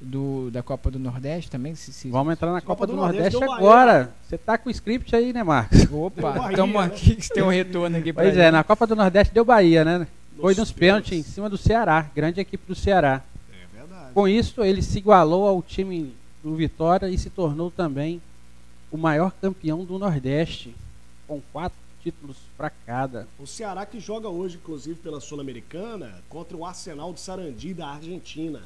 do, 0.00 0.50
da 0.50 0.62
Copa 0.62 0.90
do 0.90 0.98
Nordeste 0.98 1.50
também? 1.50 1.74
Se, 1.74 1.92
se... 1.92 2.10
Vamos 2.10 2.32
entrar 2.32 2.52
na 2.52 2.60
Copa, 2.60 2.80
Copa 2.80 2.86
do, 2.86 2.92
do, 2.92 2.96
Nordeste, 2.96 3.32
Nordeste 3.32 3.54
agora. 3.54 4.12
Você 4.22 4.36
tá 4.36 4.58
com 4.58 4.68
o 4.68 4.72
script 4.72 5.16
aí, 5.16 5.32
né, 5.32 5.42
Marcos? 5.42 5.90
Opa, 5.90 6.50
estamos 6.50 6.82
aqui, 6.82 7.16
que 7.16 7.28
tem 7.30 7.42
um 7.42 7.48
retorno 7.48 7.96
aqui 7.96 8.12
Pois 8.12 8.36
é, 8.36 8.50
na 8.50 8.62
Copa 8.62 8.86
do 8.86 8.94
Nordeste 8.94 9.32
deu 9.32 9.44
Bahia, 9.44 9.84
né? 9.84 10.06
Foi 10.38 10.54
nos 10.54 10.72
pênaltis 10.72 11.18
em 11.18 11.22
cima 11.22 11.48
do 11.48 11.56
Ceará, 11.56 12.10
grande 12.14 12.40
equipe 12.40 12.66
do 12.66 12.74
Ceará. 12.74 13.22
É 13.50 13.78
verdade. 13.78 14.12
Com 14.12 14.28
isso, 14.28 14.62
ele 14.62 14.82
se 14.82 14.98
igualou 14.98 15.46
ao 15.46 15.62
time 15.62 16.12
do 16.42 16.54
Vitória 16.54 17.08
e 17.08 17.16
se 17.16 17.30
tornou 17.30 17.70
também 17.70 18.20
o 18.90 18.98
maior 18.98 19.32
campeão 19.40 19.84
do 19.84 19.98
Nordeste 19.98 20.74
com 21.26 21.40
quatro 21.52 21.78
títulos 22.02 22.36
para 22.56 22.70
cada. 22.70 23.26
O 23.38 23.46
Ceará 23.46 23.86
que 23.86 23.98
joga 23.98 24.28
hoje, 24.28 24.56
inclusive, 24.56 24.98
pela 25.00 25.20
Sul-Americana, 25.20 26.22
contra 26.28 26.56
o 26.56 26.64
Arsenal 26.64 27.12
de 27.12 27.20
Sarandi 27.20 27.72
da 27.72 27.88
Argentina. 27.88 28.62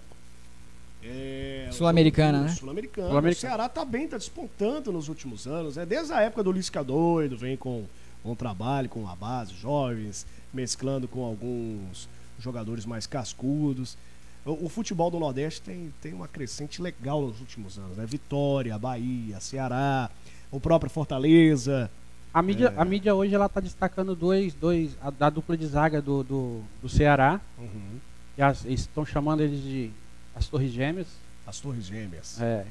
É, 1.02 1.68
Sul-Americana, 1.72 2.42
né? 2.42 2.48
Sul-Americana. 2.48 3.08
Sul 3.08 3.30
o 3.30 3.34
Ceará 3.34 3.68
tá 3.68 3.84
bem, 3.84 4.08
tá 4.08 4.18
despontando 4.18 4.92
nos 4.92 5.08
últimos 5.08 5.46
anos. 5.46 5.76
É 5.76 5.86
desde 5.86 6.12
a 6.12 6.20
época 6.20 6.42
do 6.42 6.50
Lisca 6.50 6.82
doido, 6.82 7.36
vem 7.36 7.56
com 7.56 7.84
um 8.24 8.34
trabalho 8.34 8.88
com 8.88 9.06
a 9.08 9.14
base, 9.14 9.54
jovens, 9.54 10.26
mesclando 10.52 11.06
com 11.06 11.24
alguns 11.24 12.08
jogadores 12.40 12.84
mais 12.84 13.06
cascudos. 13.06 13.96
O, 14.44 14.66
o, 14.66 14.68
futebol 14.68 15.10
do 15.10 15.20
Nordeste 15.20 15.62
tem, 15.62 15.92
tem 16.02 16.12
uma 16.12 16.26
crescente 16.26 16.82
legal 16.82 17.22
nos 17.22 17.38
últimos 17.40 17.78
anos, 17.78 17.96
né? 17.96 18.04
Vitória, 18.04 18.76
Bahia, 18.78 19.38
Ceará, 19.40 20.10
o 20.50 20.58
próprio 20.58 20.90
Fortaleza. 20.90 21.90
A 22.32 22.42
mídia, 22.42 22.72
é... 22.76 22.80
a 22.80 22.84
mídia 22.84 23.14
hoje 23.14 23.34
ela 23.34 23.46
está 23.46 23.60
destacando 23.60 24.14
dois, 24.14 24.54
dois 24.54 24.96
a, 25.00 25.10
da 25.10 25.30
dupla 25.30 25.56
de 25.56 25.66
zaga 25.66 26.00
do, 26.00 26.22
do, 26.22 26.60
do 26.82 26.88
Ceará. 26.88 27.40
Uhum. 27.58 27.98
E 28.36 28.42
as, 28.42 28.64
estão 28.64 29.04
chamando 29.04 29.40
eles 29.42 29.62
de 29.62 29.90
as 30.34 30.46
Torres 30.46 30.70
Gêmeas. 30.70 31.08
As 31.46 31.58
Torres 31.58 31.86
Gêmeas. 31.86 32.40
É. 32.40 32.64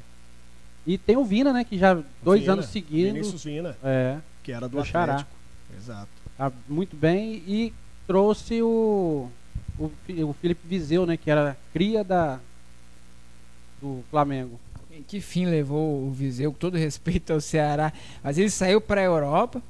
E 0.86 0.98
tem 0.98 1.18
o 1.18 1.26
Vina, 1.26 1.52
né? 1.52 1.64
Que 1.64 1.78
já 1.78 2.02
dois 2.24 2.42
Vina, 2.42 2.54
anos 2.54 2.68
seguidos. 2.68 3.14
Vinícius 3.14 3.44
Vina. 3.44 3.76
É. 3.84 4.20
Que 4.44 4.52
era 4.52 4.70
do, 4.70 4.78
do 4.78 4.86
Xará. 4.86 5.26
Exato. 5.76 6.08
Tá 6.38 6.52
muito 6.70 6.96
bem. 6.96 7.44
E 7.46 7.74
trouxe 8.06 8.62
o, 8.62 9.30
o, 9.78 9.92
o 10.24 10.34
Felipe 10.34 10.66
Viseu, 10.66 11.06
né? 11.06 11.18
Que 11.18 11.30
era 11.30 11.58
cria 11.74 12.04
da, 12.04 12.40
do 13.82 14.04
Flamengo. 14.10 14.58
Em 14.98 15.04
que 15.04 15.22
fim 15.22 15.46
levou 15.46 16.08
o 16.08 16.12
Viseu, 16.12 16.52
com 16.52 16.58
todo 16.58 16.76
respeito 16.76 17.32
ao 17.32 17.40
Ceará? 17.40 17.94
Mas 18.24 18.38
ele 18.38 18.50
saiu 18.50 18.82
para 18.82 19.00
a 19.02 19.04
Europa, 19.04 19.62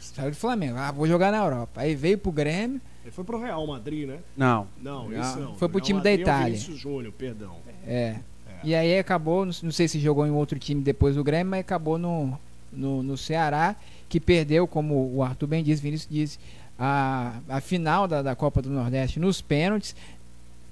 saiu 0.00 0.30
do 0.30 0.36
Flamengo, 0.36 0.76
ah, 0.76 0.90
vou 0.90 1.06
jogar 1.06 1.30
na 1.30 1.38
Europa. 1.38 1.82
Aí 1.82 1.94
veio 1.94 2.18
pro 2.18 2.32
Grêmio. 2.32 2.80
Ele 3.04 3.12
foi 3.12 3.22
pro 3.22 3.40
Real 3.40 3.64
Madrid, 3.64 4.08
né? 4.08 4.18
Não. 4.36 4.66
Não, 4.82 5.12
isso 5.12 5.38
não. 5.38 5.54
Foi 5.54 5.68
pro 5.68 5.80
time 5.80 5.98
Madrid 5.98 6.16
da 6.16 6.22
Itália. 6.22 6.46
É 6.46 6.58
Vinícius 6.58 6.78
Júnior, 6.80 7.12
perdão. 7.12 7.54
É. 7.86 8.16
E 8.64 8.74
aí 8.74 8.98
acabou, 8.98 9.46
não, 9.46 9.70
sei 9.70 9.86
se 9.86 10.00
jogou 10.00 10.26
em 10.26 10.30
outro 10.30 10.58
time 10.58 10.82
depois 10.82 11.14
do 11.14 11.22
Grêmio, 11.22 11.52
mas 11.52 11.60
acabou 11.60 11.98
no, 11.98 12.36
no, 12.72 13.04
no 13.04 13.16
Ceará, 13.16 13.76
que 14.08 14.18
perdeu, 14.18 14.66
como 14.66 15.14
o 15.14 15.22
Arthur 15.22 15.46
bem 15.46 15.62
disse, 15.62 15.80
Vinícius 15.80 16.10
disse, 16.10 16.38
a, 16.76 17.38
a 17.48 17.60
final 17.60 18.08
da, 18.08 18.22
da 18.22 18.34
Copa 18.34 18.60
do 18.60 18.70
Nordeste 18.70 19.20
nos 19.20 19.40
pênaltis. 19.40 19.94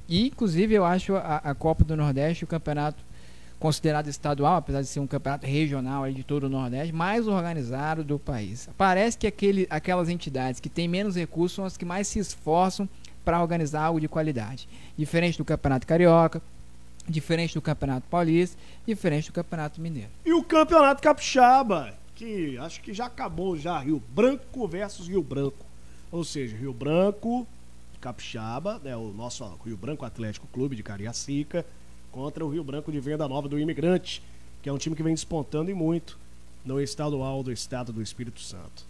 E, 0.08 0.26
inclusive, 0.26 0.74
eu 0.74 0.84
acho 0.84 1.14
a, 1.14 1.36
a 1.36 1.54
Copa 1.54 1.84
do 1.84 1.96
Nordeste 1.96 2.42
o 2.42 2.48
campeonato 2.48 2.98
considerado 3.64 4.08
estadual, 4.08 4.56
apesar 4.56 4.82
de 4.82 4.88
ser 4.88 5.00
um 5.00 5.06
campeonato 5.06 5.46
regional 5.46 6.12
de 6.12 6.22
todo 6.22 6.44
o 6.44 6.48
Nordeste, 6.50 6.92
mais 6.92 7.26
organizado 7.26 8.04
do 8.04 8.18
país. 8.18 8.68
Parece 8.76 9.16
que 9.16 9.26
aquele, 9.26 9.66
aquelas 9.70 10.10
entidades 10.10 10.60
que 10.60 10.68
têm 10.68 10.86
menos 10.86 11.16
recursos 11.16 11.56
são 11.56 11.64
as 11.64 11.74
que 11.74 11.84
mais 11.86 12.06
se 12.06 12.18
esforçam 12.18 12.86
para 13.24 13.40
organizar 13.40 13.84
algo 13.84 13.98
de 13.98 14.06
qualidade. 14.06 14.68
Diferente 14.98 15.38
do 15.38 15.46
Campeonato 15.46 15.86
Carioca, 15.86 16.42
diferente 17.08 17.54
do 17.54 17.62
Campeonato 17.62 18.06
Paulista, 18.10 18.54
diferente 18.86 19.30
do 19.30 19.32
Campeonato 19.32 19.80
Mineiro. 19.80 20.10
E 20.26 20.34
o 20.34 20.42
Campeonato 20.42 21.00
Capixaba, 21.00 21.94
que 22.14 22.58
acho 22.58 22.82
que 22.82 22.92
já 22.92 23.06
acabou 23.06 23.56
já, 23.56 23.78
Rio 23.78 24.02
Branco 24.14 24.68
versus 24.68 25.08
Rio 25.08 25.22
Branco. 25.22 25.64
Ou 26.12 26.22
seja, 26.22 26.54
Rio 26.54 26.74
Branco, 26.74 27.46
Capixaba, 27.98 28.78
né, 28.84 28.94
o 28.94 29.08
nosso 29.08 29.42
Rio 29.64 29.78
Branco 29.78 30.04
Atlético 30.04 30.46
Clube 30.48 30.76
de 30.76 30.82
Cariacica, 30.82 31.64
contra 32.14 32.46
o 32.46 32.48
Rio 32.48 32.62
Branco 32.62 32.92
de 32.92 33.00
Venda 33.00 33.26
Nova 33.26 33.48
do 33.48 33.58
Imigrante, 33.58 34.22
que 34.62 34.68
é 34.68 34.72
um 34.72 34.78
time 34.78 34.94
que 34.94 35.02
vem 35.02 35.12
despontando 35.12 35.68
e 35.68 35.74
muito 35.74 36.16
no 36.64 36.80
estadual 36.80 37.42
do 37.42 37.50
estado 37.50 37.92
do 37.92 38.00
Espírito 38.00 38.40
Santo. 38.40 38.84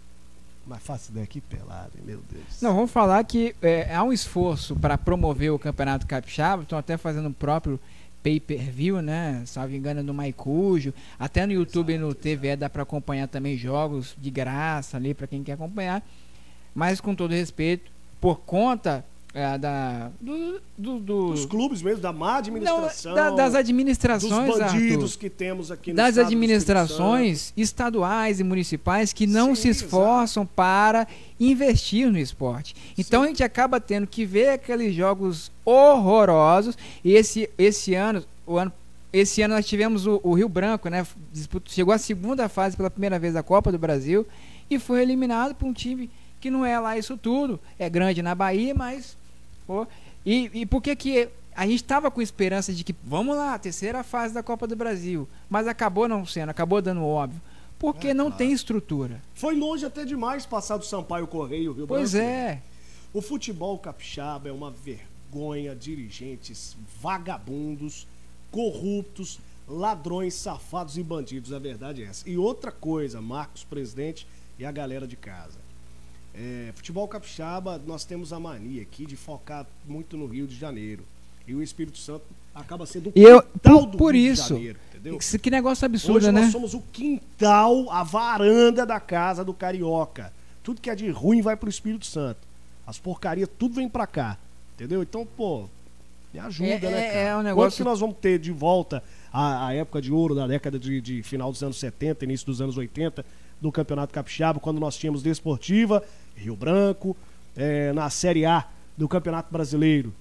Mas 0.67 0.83
faço 0.83 1.11
daqui 1.11 1.41
pelado, 1.41 1.93
meu 2.05 2.21
Deus. 2.31 2.61
Não, 2.61 2.75
vamos 2.75 2.91
falar 2.91 3.23
que 3.23 3.55
é, 3.63 3.93
há 3.93 4.03
um 4.03 4.13
esforço 4.13 4.75
para 4.75 4.95
promover 4.95 5.51
o 5.51 5.57
Campeonato 5.57 6.05
Capixaba, 6.05 6.61
estão 6.61 6.77
até 6.77 6.97
fazendo 6.97 7.29
o 7.29 7.33
próprio 7.33 7.79
pay-per-view, 8.21 9.01
né? 9.01 9.41
Salvo 9.47 9.75
engano, 9.75 10.03
no 10.03 10.13
Maicujo. 10.13 10.93
Até 11.19 11.47
no 11.47 11.53
YouTube 11.53 11.93
e 11.93 11.97
no 11.97 12.13
TVE 12.13 12.55
dá 12.55 12.69
para 12.69 12.83
acompanhar 12.83 13.27
também 13.27 13.57
jogos 13.57 14.15
de 14.19 14.29
graça 14.29 14.97
ali 14.97 15.15
para 15.15 15.25
quem 15.25 15.43
quer 15.43 15.53
acompanhar. 15.53 16.03
Mas 16.75 17.01
com 17.01 17.15
todo 17.15 17.31
respeito, 17.31 17.91
por 18.21 18.39
conta 18.41 19.03
é, 19.35 19.57
da, 19.57 20.11
do, 20.21 20.61
do, 20.77 20.99
do, 20.99 21.31
dos 21.31 21.45
clubes 21.45 21.81
mesmo, 21.81 22.01
da 22.01 22.13
má 22.13 22.37
administração. 22.37 23.13
Não, 23.13 23.35
da, 23.35 23.43
das 23.43 23.53
administrações, 23.53 24.31
dos 24.31 24.59
bandidos 24.59 25.03
Arthur, 25.03 25.19
que 25.19 25.29
temos 25.29 25.71
aqui 25.71 25.91
no 25.91 25.97
Das 25.97 26.17
administrações 26.17 27.51
estaduais 27.57 28.39
e 28.39 28.45
municipais 28.45 29.11
que 29.11 29.27
não 29.27 29.53
Sim, 29.53 29.61
se 29.63 29.69
esforçam 29.69 30.43
exato. 30.43 30.55
para 30.55 31.07
investir 31.37 32.09
no 32.09 32.17
esporte. 32.17 32.73
Então 32.97 33.23
Sim. 33.23 33.25
a 33.25 33.29
gente 33.29 33.43
acaba 33.43 33.77
tendo 33.77 34.07
que 34.07 34.23
ver 34.23 34.51
aqueles 34.51 34.95
jogos 34.95 35.51
horrorosos. 35.65 36.77
E 37.03 37.11
esse, 37.11 37.49
esse 37.57 37.93
ano, 37.93 38.23
o 38.47 38.57
ano 38.57 38.71
esse 39.11 39.41
ano 39.41 39.55
nós 39.55 39.65
tivemos 39.65 40.07
o, 40.07 40.21
o 40.23 40.33
Rio 40.33 40.47
Branco, 40.47 40.87
né? 40.87 41.05
Chegou 41.65 41.93
à 41.93 41.97
segunda 41.97 42.47
fase 42.47 42.77
pela 42.77 42.89
primeira 42.89 43.19
vez 43.19 43.33
da 43.33 43.43
Copa 43.43 43.69
do 43.69 43.77
Brasil 43.77 44.25
e 44.69 44.79
foi 44.79 45.01
eliminado 45.01 45.53
por 45.55 45.65
um 45.65 45.73
time 45.73 46.09
que 46.39 46.49
não 46.49 46.65
é 46.65 46.79
lá 46.79 46.97
isso 46.97 47.17
tudo. 47.17 47.59
É 47.77 47.89
grande 47.89 48.21
na 48.21 48.33
Bahia, 48.33 48.73
mas 48.73 49.17
Pô, 49.67 49.87
e, 50.25 50.49
e 50.53 50.65
por 50.65 50.81
que 50.81 50.95
que 50.95 51.29
a 51.55 51.65
gente 51.65 51.75
estava 51.81 52.11
com 52.11 52.21
esperança 52.21 52.73
de 52.73 52.83
que 52.83 52.93
vamos 53.03 53.35
lá, 53.35 53.57
terceira 53.57 54.03
fase 54.03 54.33
da 54.33 54.43
Copa 54.43 54.67
do 54.67 54.75
Brasil, 54.75 55.27
mas 55.49 55.67
acabou 55.67 56.07
não 56.07 56.25
sendo, 56.25 56.49
acabou 56.49 56.81
dando 56.81 57.03
óbvio. 57.03 57.41
Porque 57.79 58.09
é, 58.09 58.13
não 58.13 58.25
claro. 58.25 58.37
tem 58.37 58.51
estrutura. 58.51 59.21
Foi 59.33 59.55
longe 59.55 59.85
até 59.85 60.05
demais 60.05 60.45
passar 60.45 60.77
do 60.77 60.85
Sampaio 60.85 61.27
Correio, 61.27 61.73
viu, 61.73 61.87
Pois 61.87 62.11
Brasil? 62.11 62.27
é. 62.27 62.61
O 63.13 63.21
futebol 63.21 63.77
capixaba 63.77 64.49
é 64.49 64.51
uma 64.51 64.71
vergonha, 64.71 65.75
dirigentes 65.75 66.75
vagabundos, 67.01 68.07
corruptos, 68.51 69.39
ladrões, 69.67 70.33
safados 70.33 70.97
e 70.97 71.03
bandidos, 71.03 71.51
a 71.53 71.59
verdade 71.59 72.03
é 72.03 72.07
essa. 72.07 72.29
E 72.29 72.37
outra 72.37 72.71
coisa, 72.71 73.21
Marcos 73.21 73.63
presidente 73.63 74.27
e 74.57 74.65
a 74.65 74.71
galera 74.71 75.07
de 75.07 75.15
casa. 75.15 75.64
É, 76.37 76.71
futebol 76.75 77.07
capixaba, 77.07 77.81
nós 77.85 78.03
temos 78.03 78.33
a 78.33 78.39
mania 78.39 78.81
aqui 78.81 79.05
de 79.05 79.15
focar 79.15 79.65
muito 79.85 80.17
no 80.17 80.27
Rio 80.27 80.45
de 80.45 80.55
Janeiro. 80.55 81.03
E 81.47 81.55
o 81.55 81.61
Espírito 81.61 81.97
Santo 81.97 82.25
acaba 82.53 82.85
sendo 82.85 83.09
o 83.09 83.13
eu, 83.15 83.41
quintal 83.41 83.87
por, 83.87 83.97
por 83.97 84.15
Rio 84.15 84.33
isso, 84.33 84.43
de 84.43 84.49
Janeiro, 84.49 84.79
entendeu? 84.89 85.19
Que 85.41 85.49
negócio 85.49 85.85
absurdo, 85.85 86.17
Hoje 86.17 86.31
né? 86.31 86.41
nós 86.41 86.51
somos 86.51 86.73
o 86.73 86.81
quintal, 86.91 87.89
a 87.89 88.03
varanda 88.03 88.85
da 88.85 88.99
casa 88.99 89.45
do 89.45 89.53
carioca. 89.53 90.33
Tudo 90.61 90.81
que 90.81 90.89
é 90.89 90.95
de 90.95 91.09
ruim 91.09 91.41
vai 91.41 91.55
pro 91.55 91.69
Espírito 91.69 92.05
Santo. 92.05 92.39
As 92.85 92.97
porcarias, 92.97 93.49
tudo 93.57 93.75
vem 93.75 93.87
pra 93.87 94.05
cá. 94.05 94.37
Entendeu? 94.73 95.01
Então, 95.01 95.25
pô, 95.25 95.69
me 96.33 96.39
ajuda, 96.39 96.67
é, 96.67 96.79
né, 96.79 96.79
cara? 96.79 96.97
É 97.17 97.37
um 97.37 97.43
negócio... 97.43 97.69
Quanto 97.69 97.77
que 97.77 97.83
nós 97.83 97.99
vamos 97.99 98.17
ter 98.17 98.39
de 98.39 98.51
volta 98.51 99.01
a, 99.31 99.67
a 99.67 99.73
época 99.73 100.01
de 100.01 100.11
ouro 100.11 100.35
da 100.35 100.47
década 100.47 100.77
de, 100.77 100.99
de 100.99 101.23
final 101.23 101.51
dos 101.51 101.63
anos 101.63 101.77
70, 101.77 102.25
início 102.25 102.45
dos 102.45 102.61
anos 102.61 102.77
80, 102.77 103.25
do 103.61 103.71
Campeonato 103.71 104.13
Capixaba, 104.13 104.59
quando 104.59 104.79
nós 104.79 104.97
tínhamos 104.97 105.23
Desportiva, 105.23 106.03
Rio 106.35 106.55
Branco, 106.55 107.15
é, 107.55 107.93
na 107.93 108.09
Série 108.09 108.45
A 108.45 108.67
do 108.97 109.07
Campeonato 109.07 109.51
Brasileiro. 109.51 110.13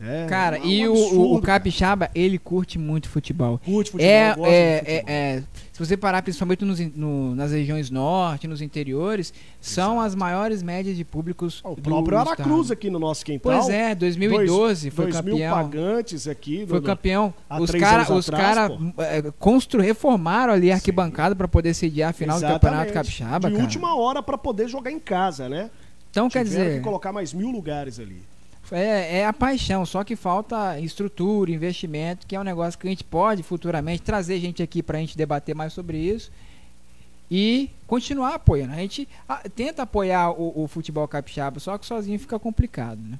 É, 0.00 0.26
Cara, 0.26 0.58
é 0.58 0.60
um 0.60 0.66
e 0.66 0.84
absurdo, 0.84 1.20
o, 1.20 1.36
o 1.36 1.40
Capixaba, 1.40 2.10
ele 2.14 2.38
curte 2.38 2.78
muito 2.78 3.08
futebol. 3.08 3.60
Curte 3.64 3.92
futebol, 3.92 4.10
é, 4.10 4.18
é, 4.18 4.78
futebol. 4.78 5.08
É, 5.08 5.12
é, 5.12 5.42
se 5.72 5.78
você 5.78 5.96
parar 5.96 6.22
principalmente 6.22 6.64
nos, 6.64 6.80
no, 6.94 7.34
nas 7.34 7.52
regiões 7.52 7.90
norte, 7.90 8.46
nos 8.46 8.60
interiores, 8.60 9.32
Exato. 9.32 9.40
são 9.60 10.00
as 10.00 10.14
maiores 10.14 10.62
médias 10.62 10.96
de 10.96 11.04
públicos 11.04 11.60
O 11.64 11.76
próprio 11.76 12.18
Aracruz 12.18 12.70
aqui 12.70 12.90
no 12.90 12.98
nosso 12.98 13.24
quintal. 13.24 13.52
Pois 13.52 13.68
é, 13.68 13.94
2012 13.94 14.46
dois, 14.46 14.94
foi 14.94 15.04
dois 15.06 15.16
campeão. 15.16 15.36
Mil 15.36 15.50
pagantes 15.50 16.28
aqui. 16.28 16.66
Foi 16.66 16.80
campeão. 16.80 17.34
Os 17.60 17.70
caras 17.70 18.10
os 18.10 18.28
cara, 18.30 18.70
é, 18.98 19.22
constru, 19.38 19.80
reformaram 19.80 20.52
ali 20.52 20.70
a 20.72 20.74
arquibancada 20.74 21.36
para 21.36 21.46
poder 21.48 21.72
sediar 21.72 22.10
a 22.10 22.12
final 22.12 22.36
Exatamente. 22.36 22.60
do 22.60 22.64
Campeonato 22.64 22.92
Capixaba, 22.92 23.48
De 23.48 23.54
cara. 23.54 23.64
última 23.64 23.96
hora 23.96 24.22
para 24.22 24.36
poder 24.36 24.68
jogar 24.68 24.90
em 24.90 25.00
casa, 25.00 25.48
né? 25.48 25.70
Então, 26.10 26.28
Tiveram 26.28 26.50
quer 26.50 26.56
dizer... 26.56 26.76
que 26.76 26.80
colocar 26.84 27.12
mais 27.12 27.32
mil 27.32 27.50
lugares 27.50 27.98
ali. 27.98 28.22
É, 28.72 29.18
é, 29.18 29.26
a 29.26 29.32
paixão, 29.32 29.84
só 29.84 30.02
que 30.02 30.16
falta 30.16 30.78
estrutura, 30.80 31.50
investimento, 31.50 32.26
que 32.26 32.34
é 32.34 32.40
um 32.40 32.44
negócio 32.44 32.78
que 32.78 32.86
a 32.86 32.90
gente 32.90 33.04
pode 33.04 33.42
futuramente 33.42 34.02
trazer 34.02 34.38
gente 34.40 34.62
aqui 34.62 34.82
para 34.82 34.98
a 34.98 35.00
gente 35.00 35.16
debater 35.16 35.54
mais 35.54 35.72
sobre 35.72 35.98
isso 35.98 36.30
e 37.30 37.70
continuar 37.86 38.34
apoiando. 38.34 38.72
A 38.72 38.76
gente 38.76 39.08
tenta 39.54 39.82
apoiar 39.82 40.30
o, 40.30 40.64
o, 40.64 40.68
futebol 40.68 41.06
capixaba, 41.08 41.58
só 41.60 41.76
que 41.76 41.86
sozinho 41.86 42.18
fica 42.18 42.38
complicado, 42.38 43.00
né? 43.00 43.18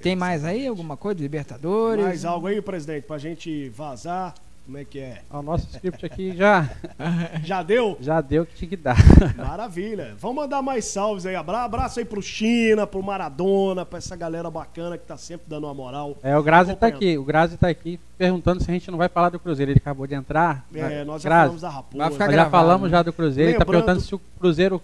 Tem 0.00 0.16
mais 0.16 0.44
aí 0.44 0.66
alguma 0.66 0.96
coisa? 0.96 1.20
Libertadores? 1.20 2.04
Mais 2.04 2.24
algo 2.24 2.48
aí, 2.48 2.60
presidente, 2.60 3.04
para 3.04 3.16
a 3.16 3.20
gente 3.20 3.68
vazar? 3.68 4.34
Como 4.64 4.78
é 4.78 4.84
que 4.84 5.00
é? 5.00 5.22
O 5.28 5.42
nosso 5.42 5.68
script 5.72 6.06
aqui 6.06 6.36
já. 6.36 6.70
já 7.42 7.62
deu? 7.64 7.96
Já 8.00 8.20
deu 8.20 8.46
que 8.46 8.54
tinha 8.54 8.68
que 8.68 8.76
dar. 8.76 8.96
Maravilha. 9.36 10.14
Vamos 10.18 10.36
mandar 10.36 10.62
mais 10.62 10.84
salves 10.84 11.26
aí. 11.26 11.34
Abraço 11.34 11.98
aí 11.98 12.04
pro 12.04 12.22
China, 12.22 12.86
pro 12.86 13.02
Maradona, 13.02 13.84
pra 13.84 13.98
essa 13.98 14.14
galera 14.14 14.48
bacana 14.50 14.96
que 14.96 15.04
tá 15.04 15.16
sempre 15.16 15.46
dando 15.48 15.64
uma 15.64 15.74
moral. 15.74 16.16
É, 16.22 16.38
o 16.38 16.42
Grazi 16.42 16.76
tá 16.76 16.86
aqui. 16.86 17.18
O 17.18 17.24
Grazi 17.24 17.56
tá 17.56 17.68
aqui 17.68 17.98
perguntando 18.16 18.62
se 18.62 18.70
a 18.70 18.74
gente 18.74 18.88
não 18.88 18.98
vai 18.98 19.08
falar 19.08 19.30
do 19.30 19.40
Cruzeiro. 19.40 19.72
Ele 19.72 19.78
acabou 19.78 20.06
de 20.06 20.14
entrar. 20.14 20.64
É, 20.72 21.04
nós 21.04 21.22
já 21.22 21.28
Grazi, 21.28 21.42
falamos 21.42 21.62
da 21.62 21.68
Raposa. 21.68 22.04
Vai 22.04 22.12
ficar 22.12 22.32
já 22.32 22.50
falamos 22.50 22.90
né? 22.90 22.96
já 22.96 23.02
do 23.02 23.12
Cruzeiro. 23.12 23.50
Lembrando... 23.50 23.74
Ele 23.74 23.82
tá 23.82 23.86
perguntando 23.86 24.00
se 24.00 24.14
o 24.14 24.20
Cruzeiro. 24.38 24.80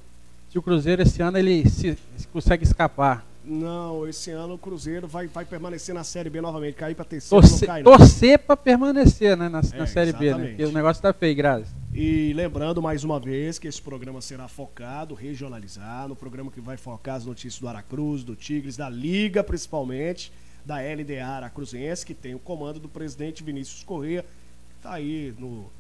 Se 0.51 0.59
o 0.59 0.63
Cruzeiro 0.63 1.03
esse 1.03 1.23
ano 1.23 1.39
ele 1.39 1.69
se, 1.69 1.97
se 2.17 2.27
consegue 2.29 2.65
escapar. 2.65 3.25
Não, 3.49 4.07
esse 4.07 4.31
ano 4.31 4.55
o 4.55 4.59
Cruzeiro 4.59 5.09
vai, 5.09 5.27
vai 5.27 5.43
permanecer 5.43 5.95
na 5.95 6.05
Série 6.05 6.29
B 6.29 6.39
novamente. 6.39 6.75
Cair 6.75 6.95
pra 6.95 7.05
terceiro 7.05 7.41
torcer, 7.41 7.61
não 7.61 7.75
cai, 7.75 7.83
não. 7.83 7.97
Torcer 7.97 8.39
pra 8.39 8.57
permanecer, 8.57 9.37
né, 9.39 9.49
na, 9.49 9.61
é, 9.61 9.79
na 9.79 9.87
Série 9.87 10.11
exatamente. 10.11 10.35
B, 10.35 10.39
né? 10.39 10.49
Porque 10.49 10.65
o 10.67 10.73
negócio 10.73 11.03
tá 11.03 11.15
feio, 11.15 11.35
Grazi. 11.35 11.75
E 11.95 12.35
lembrando 12.35 12.83
mais 12.83 13.05
uma 13.05 13.19
vez 13.19 13.59
que 13.59 13.67
esse 13.67 13.81
programa 13.81 14.21
será 14.21 14.47
focado, 14.49 15.15
regionalizado, 15.15 16.11
no 16.11 16.17
programa 16.17 16.51
que 16.51 16.61
vai 16.61 16.77
focar 16.77 17.17
as 17.17 17.25
notícias 17.25 17.59
do 17.59 17.67
Aracruz, 17.67 18.23
do 18.23 18.37
Tigres, 18.37 18.77
da 18.77 18.91
Liga 18.91 19.43
principalmente, 19.43 20.31
da 20.63 20.77
LDA 20.77 21.27
Aracruzense, 21.27 22.05
que 22.05 22.13
tem 22.13 22.35
o 22.35 22.39
comando 22.39 22.79
do 22.79 22.89
presidente 22.89 23.43
Vinícius 23.43 23.83
Corrêa, 23.83 24.23
que 24.23 24.77
está 24.77 24.93
aí 24.93 25.33
no, 25.39 25.71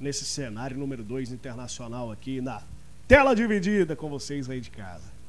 nesse 0.00 0.24
cenário 0.24 0.78
número 0.78 1.04
2 1.04 1.32
internacional 1.32 2.10
aqui 2.10 2.40
na 2.40 2.62
tela 3.06 3.34
dividida 3.34 3.94
com 3.94 4.08
vocês 4.08 4.48
aí 4.48 4.62
de 4.62 4.70
casa. 4.70 5.19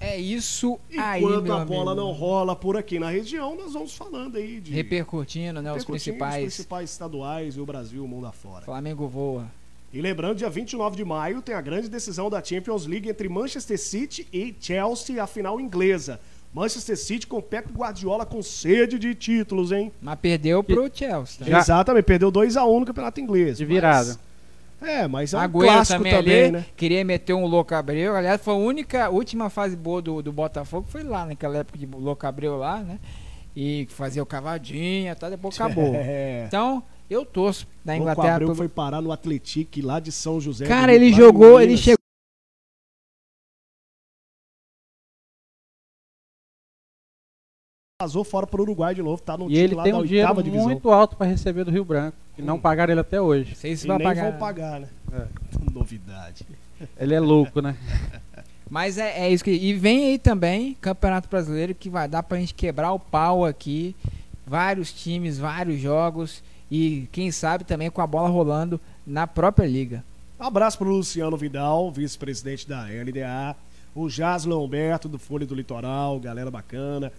É 0.00 0.16
isso 0.16 0.78
e 0.88 0.98
aí, 0.98 1.22
Enquanto 1.22 1.52
a 1.52 1.64
bola 1.64 1.92
amigo. 1.92 2.06
não 2.06 2.12
rola 2.12 2.54
por 2.54 2.76
aqui 2.76 2.98
na 2.98 3.10
região, 3.10 3.56
nós 3.56 3.72
vamos 3.72 3.94
falando 3.94 4.36
aí 4.36 4.60
de. 4.60 4.72
Repercutindo, 4.72 5.60
né? 5.60 5.72
Os 5.72 5.84
principais. 5.84 6.46
Os 6.46 6.54
principais 6.54 6.90
estaduais 6.90 7.56
e 7.56 7.60
o 7.60 7.66
Brasil, 7.66 8.04
o 8.04 8.08
mundo 8.08 8.26
afora. 8.26 8.64
Flamengo 8.64 9.08
voa. 9.08 9.46
E 9.92 10.00
lembrando, 10.00 10.36
dia 10.36 10.50
29 10.50 10.96
de 10.96 11.04
maio 11.04 11.40
tem 11.40 11.54
a 11.54 11.60
grande 11.60 11.88
decisão 11.88 12.28
da 12.28 12.42
Champions 12.44 12.86
League 12.86 13.08
entre 13.08 13.28
Manchester 13.28 13.78
City 13.78 14.28
e 14.32 14.54
Chelsea, 14.60 15.22
a 15.22 15.26
final 15.26 15.60
inglesa. 15.60 16.20
Manchester 16.52 16.96
City 16.96 17.26
com 17.26 17.40
Pep 17.40 17.72
Guardiola 17.72 18.24
com 18.24 18.42
sede 18.42 18.98
de 18.98 19.14
títulos, 19.14 19.72
hein? 19.72 19.92
Mas 20.00 20.18
perdeu 20.18 20.62
pro 20.62 20.90
Chelsea. 20.92 21.46
Tá? 21.46 21.58
Exatamente, 21.58 22.04
perdeu 22.04 22.30
2x1 22.30 22.80
no 22.80 22.86
Campeonato 22.86 23.20
Inglês. 23.20 23.58
De 23.58 23.64
virada. 23.64 24.08
Mas... 24.08 24.27
É, 24.80 25.08
mas 25.08 25.34
é 25.34 25.36
um 25.36 25.40
Agüero 25.40 25.64
clássico 25.64 25.98
também, 25.98 26.12
também 26.14 26.42
ali, 26.44 26.52
né? 26.52 26.66
Queria 26.76 27.04
meter 27.04 27.34
um 27.34 27.46
Louco 27.46 27.74
Abreu. 27.74 28.14
Aliás, 28.14 28.40
foi 28.40 28.54
a 28.54 28.56
única, 28.56 29.10
última 29.10 29.50
fase 29.50 29.76
boa 29.76 30.00
do, 30.00 30.22
do 30.22 30.32
Botafogo, 30.32 30.86
foi 30.88 31.02
lá, 31.02 31.26
naquela 31.26 31.58
época 31.58 31.78
de 31.78 31.86
Louco 31.86 32.26
Abreu 32.26 32.56
lá, 32.56 32.78
né? 32.78 32.98
E 33.56 33.86
fazia 33.90 34.22
o 34.22 34.26
cavadinha, 34.26 35.16
tá, 35.16 35.28
depois 35.28 35.60
acabou. 35.60 35.94
É. 35.98 36.44
Então, 36.46 36.82
eu 37.10 37.24
torço 37.24 37.66
da 37.84 37.96
Inglaterra. 37.96 38.28
O 38.28 38.34
Abreu 38.34 38.54
foi 38.54 38.68
parar 38.68 39.00
no 39.00 39.10
Atlético 39.10 39.84
lá 39.84 39.98
de 39.98 40.12
São 40.12 40.40
José. 40.40 40.66
Cara, 40.66 40.94
ele 40.94 41.12
jogou, 41.12 41.60
ele 41.60 41.76
chegou 41.76 41.98
vazou 48.00 48.22
fora 48.22 48.46
para 48.46 48.60
o 48.60 48.62
Uruguai 48.62 48.94
de 48.94 49.02
novo, 49.02 49.20
tá 49.20 49.36
no 49.36 49.46
e 49.46 49.48
time 49.48 49.58
ele 49.58 49.74
lá 49.74 49.82
tem 49.82 49.92
um 49.92 50.04
dinheiro 50.04 50.42
divisão. 50.42 50.66
muito 50.66 50.88
alto 50.88 51.16
para 51.16 51.26
receber 51.26 51.64
do 51.64 51.70
Rio 51.72 51.84
Branco, 51.84 52.16
hum. 52.42 52.44
não 52.44 52.58
pagaram 52.58 52.92
ele 52.92 53.00
até 53.00 53.20
hoje. 53.20 53.54
Sei 53.54 53.76
se 53.76 53.86
vai 53.86 53.98
nem 53.98 54.06
pagar. 54.06 54.30
vão 54.30 54.38
pagar, 54.38 54.80
né? 54.80 54.88
É. 55.12 55.26
Novidade. 55.72 56.46
Ele 56.98 57.14
é 57.14 57.20
louco, 57.20 57.60
né? 57.60 57.76
Mas 58.70 58.98
é, 58.98 59.26
é, 59.26 59.30
isso 59.30 59.42
que. 59.42 59.50
E 59.50 59.72
vem 59.72 60.10
aí 60.10 60.18
também 60.18 60.76
Campeonato 60.80 61.28
Brasileiro 61.28 61.74
que 61.74 61.88
vai 61.88 62.06
dar 62.06 62.22
pra 62.22 62.38
gente 62.38 62.54
quebrar 62.54 62.92
o 62.92 62.98
pau 62.98 63.44
aqui. 63.44 63.96
Vários 64.46 64.92
times, 64.92 65.38
vários 65.38 65.80
jogos. 65.80 66.42
E 66.70 67.08
quem 67.12 67.30
sabe 67.30 67.64
também 67.64 67.90
com 67.90 68.02
a 68.02 68.06
bola 68.06 68.28
rolando 68.28 68.80
na 69.06 69.26
própria 69.26 69.66
liga. 69.66 70.04
Abraço 70.38 70.78
pro 70.78 70.88
Luciano 70.88 71.36
Vidal, 71.36 71.90
vice-presidente 71.90 72.68
da 72.68 72.84
LDA. 72.84 73.56
O 73.94 74.08
Jaslan 74.08 74.58
Humberto, 74.58 75.08
do 75.08 75.18
Folha 75.18 75.46
do 75.46 75.54
Litoral, 75.54 76.20
galera 76.20 76.50
bacana. 76.50 77.10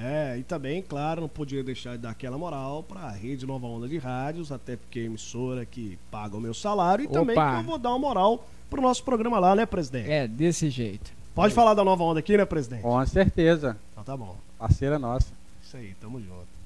É, 0.00 0.38
e 0.38 0.42
também, 0.42 0.80
claro, 0.80 1.22
não 1.22 1.28
podia 1.28 1.62
deixar 1.62 1.92
de 1.92 1.98
dar 1.98 2.10
aquela 2.10 2.38
moral 2.38 2.82
para 2.82 3.00
a 3.00 3.10
Rede 3.10 3.46
Nova 3.46 3.66
Onda 3.66 3.88
de 3.88 3.98
Rádios, 3.98 4.52
até 4.52 4.76
porque 4.76 5.00
é 5.00 5.02
emissora 5.04 5.64
que 5.64 5.98
paga 6.10 6.36
o 6.36 6.40
meu 6.40 6.54
salário, 6.54 7.04
e 7.04 7.06
Opa. 7.06 7.18
também 7.18 7.34
que 7.34 7.40
eu 7.40 7.62
vou 7.64 7.78
dar 7.78 7.90
uma 7.90 7.98
moral 7.98 8.46
pro 8.70 8.80
nosso 8.80 9.02
programa 9.02 9.38
lá, 9.38 9.56
né, 9.56 9.66
presidente? 9.66 10.10
É, 10.10 10.28
desse 10.28 10.70
jeito. 10.70 11.10
Pode 11.34 11.52
é. 11.52 11.54
falar 11.54 11.74
da 11.74 11.84
Nova 11.84 12.04
Onda 12.04 12.20
aqui, 12.20 12.36
né, 12.36 12.44
presidente? 12.44 12.82
Com 12.82 13.04
certeza. 13.06 13.76
Então 13.92 14.04
tá 14.04 14.16
bom. 14.16 14.36
Parceira 14.58 14.98
nossa. 14.98 15.32
Isso 15.62 15.76
aí, 15.76 15.94
tamo 16.00 16.20
junto. 16.20 16.58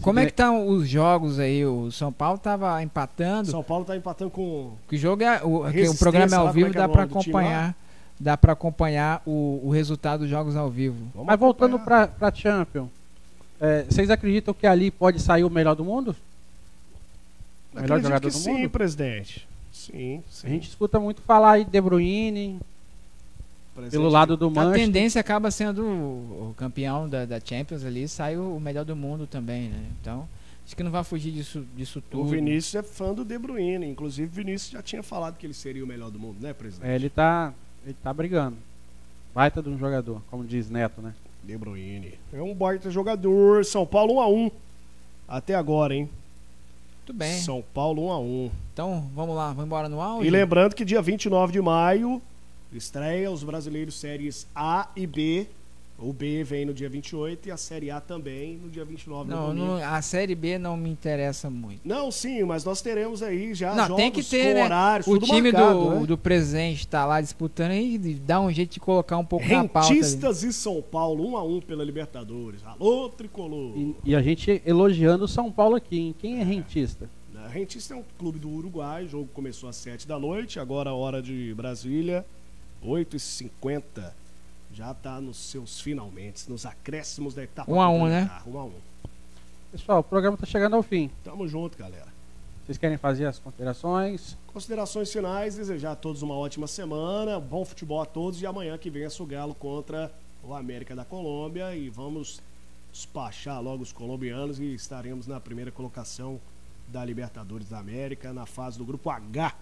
Como 0.00 0.18
é 0.18 0.24
que 0.24 0.30
estão 0.30 0.68
os 0.68 0.88
jogos 0.88 1.38
aí? 1.38 1.66
O 1.66 1.90
São 1.90 2.10
Paulo 2.10 2.38
tava 2.38 2.82
empatando. 2.82 3.50
São 3.50 3.62
Paulo 3.62 3.84
tá 3.84 3.96
empatando 3.96 4.30
com. 4.30 4.72
Que 4.88 4.96
jogo 4.96 5.22
é. 5.22 5.42
O, 5.42 5.66
o 5.66 5.98
programa 5.98 6.34
é 6.34 6.38
ao 6.38 6.52
vivo, 6.52 6.70
é 6.70 6.72
dá 6.72 6.88
para 6.88 7.02
acompanhar 7.02 7.76
dá 8.22 8.36
para 8.36 8.52
acompanhar 8.52 9.20
o, 9.26 9.60
o 9.64 9.70
resultado 9.70 10.20
dos 10.20 10.30
jogos 10.30 10.54
ao 10.54 10.70
vivo. 10.70 11.10
Vamos 11.12 11.26
Mas 11.26 11.38
voltando 11.38 11.78
para 11.78 12.10
a 12.20 12.32
Champions, 12.32 12.88
é, 13.60 13.84
vocês 13.84 14.10
acreditam 14.10 14.54
que 14.54 14.66
ali 14.66 14.90
pode 14.90 15.20
sair 15.20 15.44
o 15.44 15.50
melhor 15.50 15.74
do 15.74 15.84
mundo? 15.84 16.16
O 17.72 17.76
melhor 17.76 17.84
Acredito 17.84 18.02
jogador 18.04 18.28
do 18.30 18.34
sim, 18.34 18.50
mundo? 18.50 18.62
Sim, 18.62 18.68
presidente. 18.68 19.48
Sim, 19.72 20.22
sim. 20.30 20.46
A 20.46 20.50
gente 20.50 20.68
escuta 20.68 21.00
muito 21.00 21.20
falar 21.22 21.52
aí 21.52 21.64
de 21.64 21.70
De 21.70 21.80
Bruyne, 21.80 22.60
pelo 23.90 24.08
lado 24.08 24.36
do 24.36 24.50
Manchester. 24.50 24.82
A 24.82 24.86
tendência 24.86 25.20
acaba 25.20 25.50
sendo 25.50 25.82
o, 25.82 26.54
campeão 26.56 27.08
da, 27.08 27.24
da, 27.24 27.40
Champions 27.40 27.84
ali, 27.84 28.06
sai 28.06 28.36
o, 28.36 28.56
o, 28.56 28.60
melhor 28.60 28.84
do 28.84 28.94
mundo 28.94 29.26
também, 29.26 29.70
né? 29.70 29.86
Então, 30.00 30.28
acho 30.64 30.76
que 30.76 30.82
não 30.82 30.90
vai 30.90 31.02
fugir 31.02 31.32
disso, 31.32 31.64
disso 31.74 32.02
tudo. 32.10 32.24
O 32.24 32.26
Vinícius 32.26 32.74
é 32.74 32.82
fã 32.82 33.14
do 33.14 33.24
De 33.24 33.38
Bruyne, 33.38 33.86
inclusive 33.86 34.28
o 34.28 34.34
Vinícius 34.34 34.72
já 34.72 34.82
tinha 34.82 35.02
falado 35.02 35.38
que 35.38 35.46
ele 35.46 35.54
seria 35.54 35.82
o 35.82 35.86
melhor 35.86 36.10
do 36.10 36.18
mundo, 36.18 36.36
né, 36.40 36.52
presidente? 36.52 36.90
É, 36.90 36.94
ele 36.94 37.08
tá 37.08 37.52
ele 37.84 37.96
tá 38.02 38.12
brigando. 38.12 38.56
Baita 39.34 39.62
de 39.62 39.68
um 39.68 39.78
jogador, 39.78 40.20
como 40.30 40.44
diz 40.44 40.68
Neto, 40.68 41.00
né? 41.00 41.14
De 41.42 41.56
Bruyne. 41.56 42.14
É 42.32 42.42
um 42.42 42.54
baita 42.54 42.90
jogador. 42.90 43.64
São 43.64 43.86
Paulo 43.86 44.14
1x1. 44.14 44.52
Até 45.26 45.54
agora, 45.54 45.94
hein? 45.94 46.08
Muito 46.98 47.12
bem. 47.14 47.38
São 47.40 47.64
Paulo 47.74 48.02
1x1. 48.02 48.50
Então, 48.72 49.10
vamos 49.14 49.34
lá, 49.34 49.48
vamos 49.48 49.64
embora 49.64 49.88
no 49.88 50.00
áudio. 50.00 50.26
E 50.26 50.30
lembrando 50.30 50.74
que 50.74 50.84
dia 50.84 51.02
29 51.02 51.52
de 51.52 51.60
maio 51.60 52.22
estreia 52.72 53.30
os 53.30 53.42
brasileiros 53.42 53.94
séries 53.98 54.46
A 54.54 54.88
e 54.94 55.06
B 55.06 55.46
o 56.02 56.12
B 56.12 56.42
vem 56.42 56.64
no 56.64 56.74
dia 56.74 56.88
28 56.88 57.48
e 57.48 57.50
a 57.50 57.56
Série 57.56 57.90
A 57.90 58.00
também 58.00 58.56
no 58.56 58.68
dia 58.68 58.84
29 58.84 59.30
não, 59.30 59.54
não, 59.54 59.76
a 59.76 60.02
Série 60.02 60.34
B 60.34 60.58
não 60.58 60.76
me 60.76 60.90
interessa 60.90 61.48
muito. 61.48 61.80
Não, 61.84 62.10
sim, 62.10 62.42
mas 62.42 62.64
nós 62.64 62.82
teremos 62.82 63.22
aí 63.22 63.54
já 63.54 63.74
não, 63.74 63.86
jogos 63.86 63.96
tem 63.96 64.10
que 64.10 64.22
ter, 64.22 64.54
né? 64.54 64.64
horários, 64.64 65.06
O 65.06 65.18
time 65.18 65.52
marcado, 65.52 65.78
do, 65.78 66.00
né? 66.00 66.06
do 66.06 66.18
presente 66.18 66.80
está 66.80 67.04
lá 67.04 67.20
disputando 67.20 67.72
e 67.72 68.14
dá 68.14 68.40
um 68.40 68.50
jeito 68.52 68.72
de 68.72 68.80
colocar 68.80 69.16
um 69.16 69.24
pouco 69.24 69.44
Rentistas 69.44 69.62
na 69.62 69.68
pauta. 69.68 69.94
Rentistas 69.94 70.42
e 70.42 70.52
São 70.52 70.82
Paulo, 70.82 71.26
um 71.26 71.36
a 71.36 71.44
um 71.44 71.60
pela 71.60 71.84
Libertadores. 71.84 72.60
Alô, 72.64 73.08
Tricolor! 73.08 73.76
E, 73.76 73.96
e, 74.04 74.16
a 74.16 74.22
gente 74.22 74.60
elogiando 74.66 75.24
o 75.24 75.28
São 75.28 75.50
Paulo 75.52 75.76
aqui, 75.76 75.98
hein? 75.98 76.14
Quem 76.18 76.38
é, 76.38 76.40
é 76.40 76.44
rentista? 76.44 77.08
Rentista 77.50 77.92
é 77.92 77.96
um 77.96 78.04
clube 78.18 78.38
do 78.38 78.48
Uruguai, 78.48 79.04
o 79.04 79.08
jogo 79.08 79.28
começou 79.34 79.68
às 79.68 79.76
7 79.76 80.08
da 80.08 80.18
noite, 80.18 80.58
agora 80.58 80.90
a 80.90 80.94
hora 80.94 81.20
de 81.20 81.52
Brasília, 81.54 82.24
8h50 82.82 84.21
já 84.72 84.92
está 84.92 85.20
nos 85.20 85.36
seus 85.36 85.80
finalmente, 85.80 86.48
nos 86.50 86.64
acréscimos 86.64 87.34
da 87.34 87.44
etapa. 87.44 87.70
Um 87.70 87.80
a 87.80 87.88
um, 87.88 88.06
né? 88.06 88.30
Um 88.46 88.58
a 88.58 88.64
um. 88.64 88.72
Pessoal, 89.70 90.00
o 90.00 90.04
programa 90.04 90.34
está 90.34 90.46
chegando 90.46 90.76
ao 90.76 90.82
fim. 90.82 91.10
Tamo 91.24 91.46
junto, 91.46 91.78
galera. 91.78 92.12
Vocês 92.64 92.78
querem 92.78 92.96
fazer 92.96 93.26
as 93.26 93.38
considerações? 93.38 94.36
Considerações 94.52 95.12
finais, 95.12 95.56
desejar 95.56 95.92
a 95.92 95.96
todos 95.96 96.22
uma 96.22 96.34
ótima 96.34 96.66
semana, 96.66 97.40
bom 97.40 97.64
futebol 97.64 98.00
a 98.00 98.06
todos 98.06 98.40
e 98.40 98.46
amanhã 98.46 98.78
que 98.78 98.88
vem 98.88 99.06
o 99.06 99.26
Galo 99.26 99.54
contra 99.54 100.12
o 100.44 100.54
América 100.54 100.94
da 100.94 101.04
Colômbia 101.04 101.74
e 101.74 101.88
vamos 101.88 102.40
despachar 102.92 103.60
logo 103.60 103.82
os 103.82 103.92
colombianos 103.92 104.60
e 104.60 104.74
estaremos 104.74 105.26
na 105.26 105.40
primeira 105.40 105.72
colocação 105.72 106.40
da 106.88 107.04
Libertadores 107.04 107.68
da 107.68 107.78
América 107.78 108.32
na 108.32 108.46
fase 108.46 108.78
do 108.78 108.84
grupo 108.84 109.10
H 109.10 109.54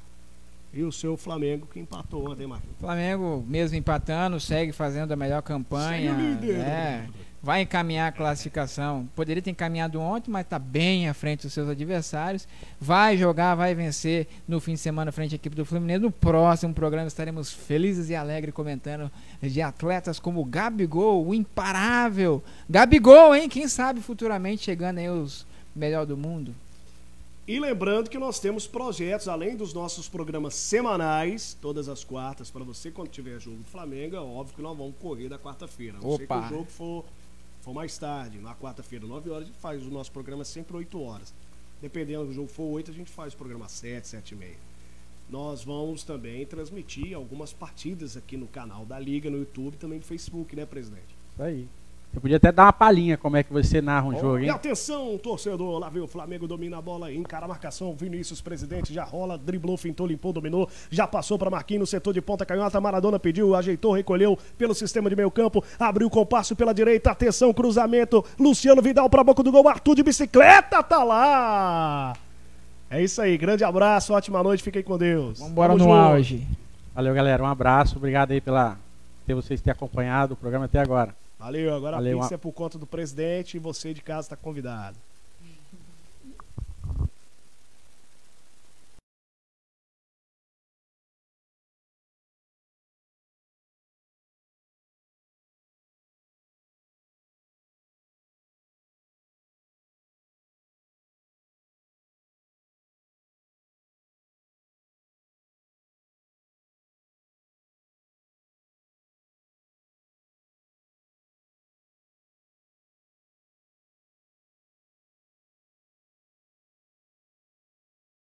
e 0.73 0.83
o 0.83 0.93
seu 0.93 1.17
Flamengo 1.17 1.67
que 1.67 1.81
empatou 1.81 2.31
ontem, 2.31 2.47
Marcos. 2.47 2.69
Flamengo, 2.79 3.45
mesmo 3.47 3.77
empatando, 3.77 4.39
segue 4.39 4.73
fazendo 4.73 5.13
a 5.13 5.17
melhor 5.17 5.43
campanha. 5.43 6.13
É, 6.45 7.07
vai 7.43 7.63
encaminhar 7.63 8.09
a 8.09 8.13
classificação. 8.13 9.09
Poderia 9.17 9.43
ter 9.43 9.51
encaminhado 9.51 10.01
ontem, 10.01 10.31
mas 10.31 10.45
está 10.45 10.59
bem 10.59 11.09
à 11.09 11.15
frente 11.15 11.43
dos 11.43 11.53
seus 11.53 11.69
adversários. 11.69 12.47
Vai 12.81 13.17
jogar, 13.17 13.57
vai 13.57 13.75
vencer 13.75 14.29
no 14.47 14.61
fim 14.61 14.75
de 14.75 14.81
semana 14.81 15.11
frente 15.11 15.35
à 15.35 15.37
equipe 15.37 15.57
do 15.57 15.65
Fluminense. 15.65 16.01
No 16.01 16.13
próximo 16.13 16.73
programa 16.73 17.09
estaremos 17.09 17.53
felizes 17.53 18.09
e 18.09 18.15
alegres 18.15 18.55
comentando 18.55 19.11
de 19.43 19.61
atletas 19.61 20.21
como 20.21 20.41
o 20.41 20.45
Gabigol, 20.45 21.27
o 21.27 21.35
imparável. 21.35 22.43
Gabigol, 22.69 23.35
hein? 23.35 23.49
Quem 23.49 23.67
sabe 23.67 24.01
futuramente 24.01 24.63
chegando 24.63 24.99
aí 24.99 25.09
os 25.09 25.45
melhor 25.75 26.07
do 26.07 26.17
mundo. 26.17 26.55
E 27.51 27.59
lembrando 27.59 28.09
que 28.09 28.17
nós 28.17 28.39
temos 28.39 28.69
projetos, 28.69 29.27
além 29.27 29.57
dos 29.57 29.75
nossos 29.75 30.09
programas 30.09 30.55
semanais, 30.55 31.53
todas 31.61 31.89
as 31.89 32.05
quartas, 32.05 32.49
para 32.49 32.63
você, 32.63 32.93
quando 32.93 33.09
tiver 33.09 33.41
jogo 33.41 33.57
do 33.57 33.65
Flamengo, 33.65 34.15
é 34.15 34.21
óbvio 34.21 34.55
que 34.55 34.63
nós 34.63 34.79
vamos 34.79 34.95
correr 35.01 35.29
da 35.29 35.37
quarta-feira. 35.37 35.99
Não 36.01 36.17
sei 36.17 36.29
que 36.29 36.33
o 36.33 36.49
jogo 36.49 36.67
for, 36.67 37.05
for 37.61 37.75
mais 37.75 37.99
tarde, 37.99 38.39
na 38.39 38.55
quarta-feira, 38.55 39.05
9 39.05 39.31
horas, 39.31 39.43
a 39.43 39.47
gente 39.47 39.59
faz 39.59 39.85
o 39.85 39.91
nosso 39.91 40.13
programa 40.13 40.45
sempre 40.45 40.77
8 40.77 41.03
horas. 41.03 41.35
Dependendo 41.83 42.27
do 42.27 42.33
jogo 42.33 42.47
for 42.47 42.71
8, 42.71 42.93
a 42.93 42.95
gente 42.95 43.11
faz 43.11 43.35
o 43.35 43.37
programa 43.37 43.69
7, 43.69 44.07
7 44.07 44.31
e 44.31 44.37
meia. 44.37 44.57
Nós 45.29 45.65
vamos 45.65 46.05
também 46.05 46.47
transmitir 46.47 47.17
algumas 47.17 47.53
partidas 47.53 48.17
aqui 48.17 48.37
no 48.37 48.47
canal 48.47 48.87
da 48.87 48.97
Liga, 48.97 49.29
no 49.29 49.39
YouTube 49.39 49.77
também 49.77 49.99
no 49.99 50.05
Facebook, 50.05 50.55
né, 50.55 50.65
presidente? 50.65 51.17
Isso 51.33 51.43
aí. 51.43 51.69
Você 52.13 52.19
podia 52.19 52.39
até 52.39 52.51
dar 52.51 52.65
uma 52.65 52.73
palhinha 52.73 53.17
como 53.17 53.37
é 53.37 53.43
que 53.45 53.53
você 53.53 53.81
narra 53.81 54.07
um 54.07 54.17
oh, 54.17 54.21
jogo, 54.21 54.39
hein? 54.39 54.47
E 54.47 54.51
atenção, 54.51 55.17
torcedor, 55.17 55.79
lá 55.79 55.89
vem 55.89 56.03
o 56.03 56.09
Flamengo, 56.09 56.49
domina 56.49 56.79
a 56.79 56.83
bola, 56.83 57.13
encara 57.13 57.45
a 57.45 57.49
marcação, 57.49 57.95
Vinícius, 57.95 58.41
presidente, 58.41 58.93
já 58.93 59.05
rola, 59.05 59.39
driblou, 59.39 59.77
fintou, 59.77 60.09
limpou, 60.09 60.33
dominou, 60.33 60.69
já 60.91 61.07
passou 61.07 61.39
para 61.39 61.49
Marquinhos 61.49 61.81
no 61.81 61.87
setor 61.87 62.13
de 62.13 62.21
ponta 62.21 62.45
canhota, 62.45 62.81
Maradona 62.81 63.17
pediu, 63.21 63.55
ajeitou, 63.55 63.93
recolheu 63.93 64.37
pelo 64.59 64.75
sistema 64.75 65.09
de 65.09 65.15
meio 65.15 65.31
campo, 65.31 65.63
abriu 65.79 66.09
o 66.09 66.11
compasso 66.11 66.57
pela 66.57 66.75
direita, 66.75 67.13
atenção, 67.13 67.53
cruzamento, 67.53 68.25
Luciano 68.37 68.83
Vidal 68.83 69.09
para 69.09 69.23
boca 69.23 69.45
do 69.45 69.53
gol, 69.53 69.69
Arthur 69.69 69.95
de 69.95 70.03
bicicleta, 70.03 70.83
tá 70.83 71.05
lá! 71.05 72.15
É 72.91 73.01
isso 73.01 73.23
aí, 73.23 73.39
grande 73.39 73.63
abraço, 73.63 74.13
ótima 74.13 74.43
noite, 74.43 74.65
fiquem 74.65 74.83
com 74.83 74.99
Deus. 74.99 75.39
Vambora 75.39 75.75
no 75.75 75.79
junto. 75.79 75.93
auge. 75.93 76.45
Valeu, 76.93 77.15
galera, 77.15 77.41
um 77.41 77.47
abraço, 77.47 77.99
obrigado 77.99 78.33
aí 78.33 78.41
pela 78.41 78.77
ter 79.25 79.35
vocês 79.35 79.61
ter 79.61 79.71
acompanhado 79.71 80.35
o 80.35 80.37
programa 80.37 80.65
até 80.65 80.81
agora. 80.81 81.15
Valeu, 81.41 81.75
agora 81.75 81.97
Valeu, 81.97 82.19
a 82.19 82.23
pizza 82.23 82.35
é 82.35 82.39
por 82.39 82.53
conta 82.53 82.79
do 82.79 82.87
presidente 82.87 83.57
e 83.57 83.59
você 83.59 83.95
de 83.95 84.03
casa 84.03 84.27
está 84.27 84.37
convidado. 84.37 84.99